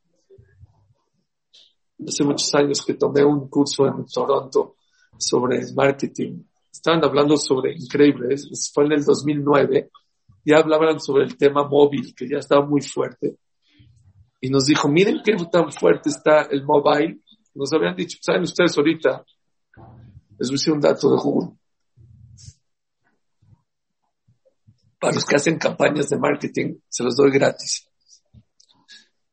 [2.07, 4.77] Hace muchos años que tomé un curso en Toronto
[5.19, 6.43] sobre marketing.
[6.71, 8.37] Estaban hablando sobre, increíble,
[8.73, 9.91] fue en el 2009,
[10.45, 13.39] ya hablaban sobre el tema móvil, que ya estaba muy fuerte.
[14.41, 17.21] Y nos dijo, miren qué tan fuerte está el mobile
[17.57, 19.25] nos habían dicho, ¿saben ustedes ahorita?
[20.39, 21.57] Les decir un dato de Google.
[25.01, 27.89] Para los que hacen campañas de marketing, se los doy gratis.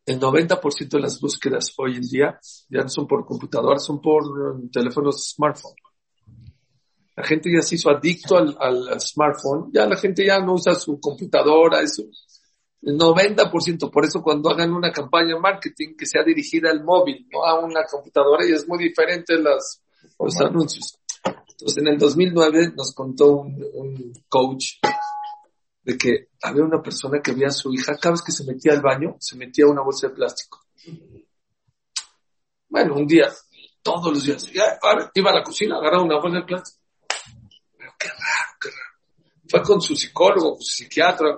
[0.05, 4.23] El 90% de las búsquedas hoy en día ya no son por computadora, son por
[4.23, 5.75] um, teléfonos smartphone.
[7.15, 10.75] La gente ya se hizo adicto al, al, smartphone, ya la gente ya no usa
[10.75, 12.03] su computadora, eso
[12.85, 13.89] el 90%.
[13.89, 17.59] Por eso cuando hagan una campaña de marketing que sea dirigida al móvil, no a
[17.59, 19.81] una computadora, y es muy diferente las,
[20.19, 20.99] los anuncios.
[21.25, 24.79] Entonces en el 2009 nos contó un, coach
[25.83, 28.73] de que había una persona que veía a su hija, cada vez que se metía
[28.73, 30.65] al baño, se metía una bolsa de plástico.
[32.69, 33.31] Bueno, un día,
[33.81, 36.83] todos los días, iba a la cocina, agarraba una bolsa de plástico.
[37.77, 38.93] Pero qué raro, qué raro.
[39.47, 41.35] Fue con su psicólogo, su psiquiatra,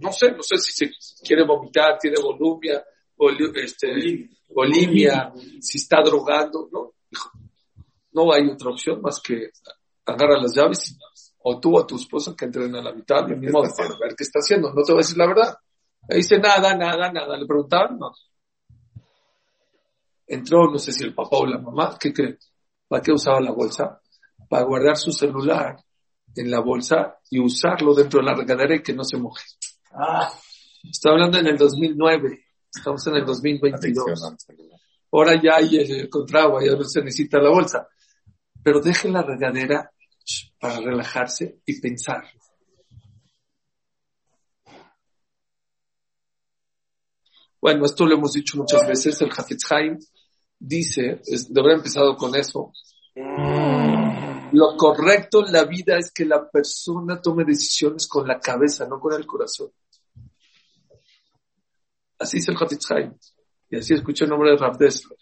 [0.00, 0.92] no sé, no sé si se
[1.24, 2.84] quiere vomitar, tiene volumia,
[3.54, 6.94] este, bulimia, si está drogando, ¿no?
[8.12, 9.50] no hay otra opción más que
[10.06, 10.96] agarrar las llaves
[11.42, 13.68] o tú o tu esposa que entren a la mitad, mismo de
[14.00, 15.58] ver qué está haciendo, no te voy a decir la verdad.
[16.08, 18.12] Le dice nada, nada, nada, le preguntaban, no.
[20.26, 22.38] Entró, no sé si el papá o la mamá, ¿qué cree?
[22.88, 24.00] ¿Para qué usaba la bolsa?
[24.48, 25.76] Para guardar su celular
[26.34, 29.44] en la bolsa y usarlo dentro de la regadera y que no se moje.
[29.96, 30.32] Ah,
[30.82, 32.44] estoy hablando en el 2009.
[32.74, 34.34] Estamos en el 2022.
[35.12, 37.86] Ahora ya hay el contragua, ya no se necesita la bolsa.
[38.62, 39.90] Pero dejen la regadera
[40.58, 42.24] para relajarse y pensar.
[47.60, 49.20] Bueno, esto lo hemos dicho muchas veces.
[49.22, 49.98] El Hafetz Haim
[50.58, 52.72] dice, es, de haber empezado con eso,
[54.52, 58.98] lo correcto en la vida es que la persona tome decisiones con la cabeza, no
[58.98, 59.70] con el corazón.
[62.24, 63.12] Así es el Haim.
[63.68, 65.18] y así escuché el nombre de Rav Dessler,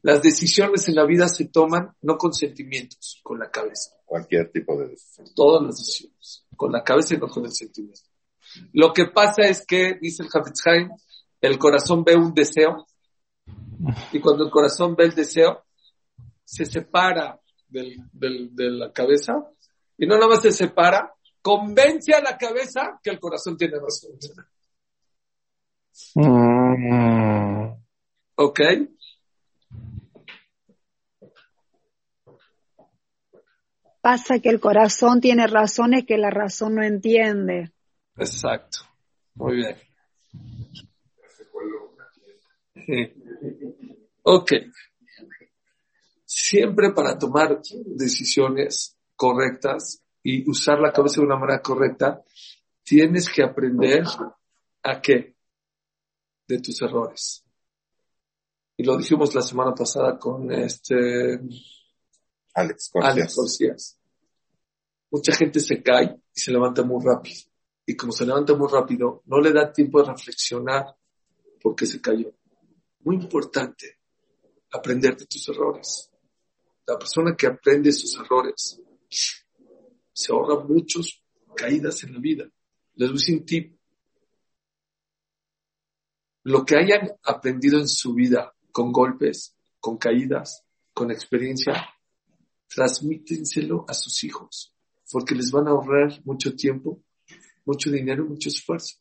[0.00, 3.90] las decisiones en la vida se toman no con sentimientos, con la cabeza.
[4.06, 5.26] Cualquier tipo de decisión.
[5.36, 8.08] Todas las decisiones, con la cabeza y no con el sentimiento.
[8.72, 10.30] Lo que pasa es que, dice el
[10.64, 10.88] Haim,
[11.42, 12.86] el corazón ve un deseo
[14.10, 15.66] y cuando el corazón ve el deseo,
[16.44, 17.38] se separa
[17.68, 19.34] del, del, de la cabeza
[19.98, 24.12] y no nada más se separa, convence a la cabeza que el corazón tiene razón.
[26.14, 27.72] Mm.
[28.36, 28.60] ¿Ok?
[34.00, 37.72] Pasa que el corazón tiene razones que la razón no entiende.
[38.16, 38.78] Exacto.
[39.34, 39.76] Muy bien.
[42.86, 43.12] Sí.
[44.22, 44.52] Ok.
[46.24, 52.22] Siempre para tomar decisiones correctas y usar la cabeza de una manera correcta,
[52.84, 54.04] tienes que aprender
[54.82, 55.37] a qué?
[56.48, 57.44] De tus errores.
[58.76, 61.40] Y lo dijimos la semana pasada con este
[62.54, 63.98] Alex Alex Garcías.
[65.10, 67.40] Mucha gente se cae y se levanta muy rápido.
[67.86, 70.94] Y como se levanta muy rápido, no le da tiempo de reflexionar
[71.60, 72.32] por qué se cayó.
[73.00, 73.98] Muy importante
[74.72, 76.10] aprender de tus errores.
[76.86, 78.80] La persona que aprende sus errores
[80.12, 81.20] se ahorra muchas
[81.54, 82.44] caídas en la vida.
[82.94, 83.77] Les decir un tip.
[86.48, 91.74] Lo que hayan aprendido en su vida con golpes, con caídas, con experiencia,
[92.74, 94.74] transmítenselo a sus hijos,
[95.12, 97.02] porque les van a ahorrar mucho tiempo,
[97.66, 98.96] mucho dinero, mucho esfuerzo.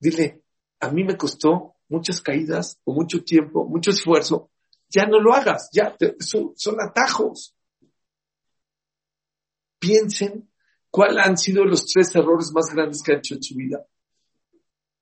[0.00, 0.42] Dile,
[0.80, 4.50] a mí me costó muchas caídas o mucho tiempo, mucho esfuerzo,
[4.88, 7.54] ya no lo hagas, ya te- son, son atajos.
[9.78, 10.48] Piensen
[10.90, 13.86] cuáles han sido los tres errores más grandes que han hecho en su vida.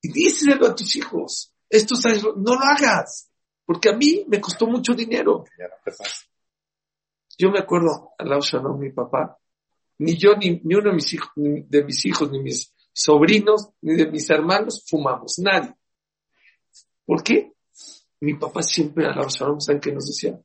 [0.02, 1.52] Y díselo a tus hijos.
[1.68, 3.30] Estos errores, no lo hagas,
[3.64, 5.44] porque a mí me costó mucho dinero.
[7.38, 9.38] Yo me acuerdo, Alao Shalom, mi papá,
[9.98, 13.70] ni yo, ni, ni uno de mis, hijos, ni de mis hijos, ni mis sobrinos,
[13.82, 15.74] ni de mis hermanos fumamos, nadie.
[17.06, 17.52] ¿Por qué?
[18.20, 20.38] Mi papá siempre, Alao Shalom, ¿saben qué nos decía?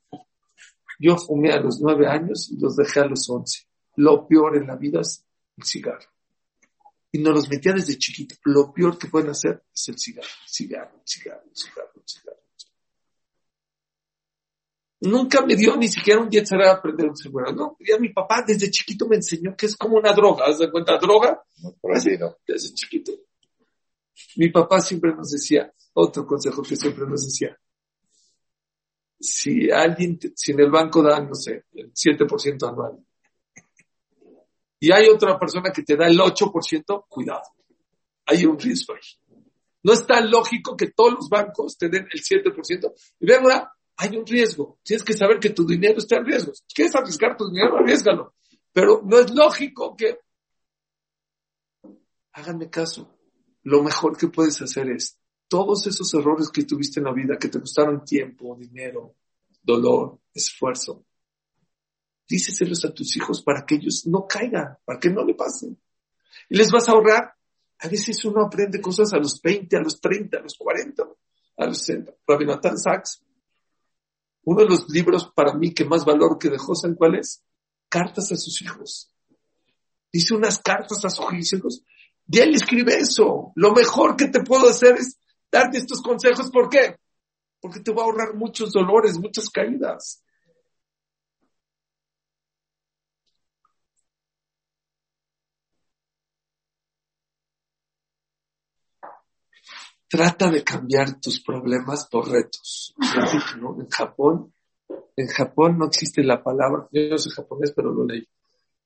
[0.99, 3.63] Yo fumé a los nueve años y los dejé a los once.
[3.97, 5.25] Lo peor en la vida es
[5.57, 6.14] el cigarro.
[7.15, 8.35] Y nos los metía desde chiquito.
[8.43, 12.41] Lo peor que pueden hacer es el cigarro, cigarro, cigarro, cigarro, cigarro.
[14.99, 17.77] Nunca me dio ni siquiera un día de aprender un seguro, ¿no?
[17.79, 20.97] Ya mi papá desde chiquito me enseñó que es como una droga, ¿has de cuenta?
[20.97, 22.37] Droga Muy prohibido.
[22.45, 23.13] desde chiquito.
[24.35, 27.57] Mi papá siempre nos decía, otro consejo que siempre nos decía,
[29.17, 33.04] si alguien, si en el banco dan, no sé, el 7% anual,
[34.79, 37.43] y hay otra persona que te da el 8%, cuidado,
[38.25, 39.41] hay un riesgo ahí.
[39.83, 42.93] No es tan lógico que todos los bancos te den el 7%.
[43.19, 44.79] Y vean ahora, hay un riesgo.
[44.83, 46.53] Tienes que saber que tu dinero está en riesgo.
[46.55, 48.33] Si quieres arriesgar tu dinero, arriesgalo.
[48.73, 50.17] Pero no es lógico que...
[52.33, 53.15] Háganme caso.
[53.61, 57.47] Lo mejor que puedes hacer es todos esos errores que tuviste en la vida, que
[57.47, 59.15] te costaron tiempo, dinero,
[59.61, 61.05] dolor, esfuerzo,
[62.27, 65.77] díceselos a tus hijos para que ellos no caigan, para que no le pasen.
[66.49, 67.33] Y les vas a ahorrar.
[67.79, 71.03] A veces uno aprende cosas a los 20, a los 30, a los 40,
[71.57, 72.13] a los 60.
[72.25, 73.21] Rabbi Nathan Sachs,
[74.43, 77.43] uno de los libros para mí que más valor que dejó, ¿saben cuál es?
[77.89, 79.11] Cartas a sus hijos.
[80.11, 81.83] Dice unas cartas a sus hijos.
[82.27, 83.51] Y él escribe eso.
[83.55, 85.17] Lo mejor que te puedo hacer es
[85.51, 86.49] darte estos consejos.
[86.51, 86.97] ¿Por qué?
[87.59, 90.23] Porque te va a ahorrar muchos dolores, muchas caídas.
[100.15, 102.95] Trata de cambiar tus problemas por retos.
[103.59, 103.75] ¿no?
[103.79, 104.53] En Japón,
[105.15, 108.25] en Japón no existe la palabra, yo no soy japonés, pero lo leí.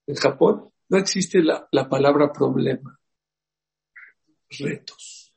[0.08, 3.00] En Japón no existe la, la palabra problema.
[4.50, 5.32] Retos.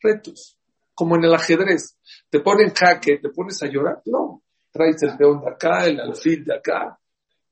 [0.00, 0.58] Retos.
[0.94, 1.98] Como en el ajedrez.
[2.30, 4.00] Te ponen jaque, te pones a llorar.
[4.06, 4.42] No.
[4.70, 6.98] Traes el peón de acá, el alfil de acá.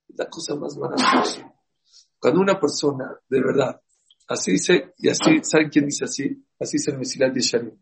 [0.08, 1.52] Es la cosa más maravillosa.
[2.18, 3.80] Cuando una persona, de verdad,
[4.30, 6.44] así dice, y así, ¿saben quién dice así?
[6.58, 7.78] Así es el Mesilat de Sharim.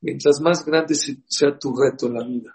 [0.00, 2.54] Mientras más grande se- sea tu reto en la vida,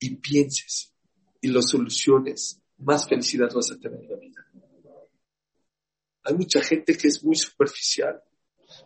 [0.00, 0.94] y pienses
[1.40, 4.46] y lo soluciones, más felicidad vas a tener en la vida.
[6.24, 8.22] Hay mucha gente que es muy superficial.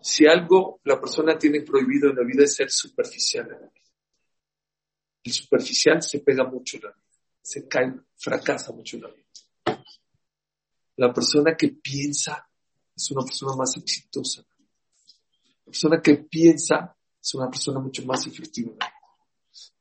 [0.00, 3.90] Si algo la persona tiene prohibido en la vida es ser superficial en la vida.
[5.24, 7.04] El superficial se pega mucho en la vida,
[7.42, 9.84] se cae, fracasa mucho en la vida.
[10.96, 12.48] La persona que piensa
[12.94, 14.44] es una persona más exitosa.
[15.58, 18.72] La persona que piensa es una persona mucho más efectiva.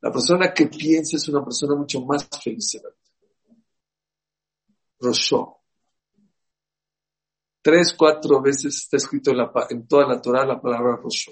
[0.02, 2.82] La persona que piensa es una persona mucho más feliz.
[5.00, 5.58] Roshó.
[7.62, 11.32] Tres, cuatro veces está escrito en, la, en toda la Torah la palabra Roshó.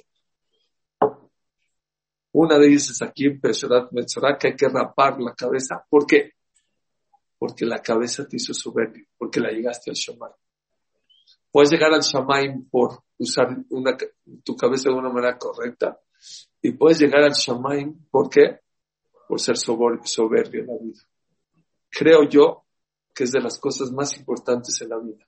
[2.31, 5.83] Una de ellas es aquí en Pesharat Metzorah que hay que rapar la cabeza.
[5.89, 6.33] ¿Por qué?
[7.39, 10.31] Porque la cabeza te hizo soberbio, porque la llegaste al Shammai.
[11.51, 13.97] Puedes llegar al Shammai por usar una,
[14.43, 15.99] tu cabeza de una manera correcta
[16.61, 18.59] y puedes llegar al Shammai, ¿por qué?
[19.27, 21.01] Por ser soberbio en la vida.
[21.89, 22.65] Creo yo
[23.13, 25.27] que es de las cosas más importantes en la vida.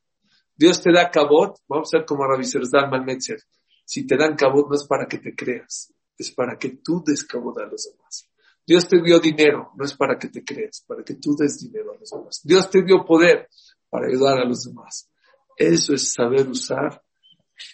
[0.55, 3.41] Dios te da cabot, vamos a ver como Rabbi Zerzal Malmetzer.
[3.84, 7.26] Si te dan cabot no es para que te creas, es para que tú des
[7.26, 8.30] cabot a los demás.
[8.65, 11.91] Dios te dio dinero, no es para que te creas, para que tú des dinero
[11.91, 12.41] a los demás.
[12.43, 13.49] Dios te dio poder
[13.89, 15.11] para ayudar a los demás.
[15.57, 17.01] Eso es saber usar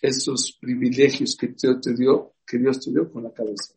[0.02, 3.74] esos privilegios que Dios te dio, que Dios te dio con la cabeza.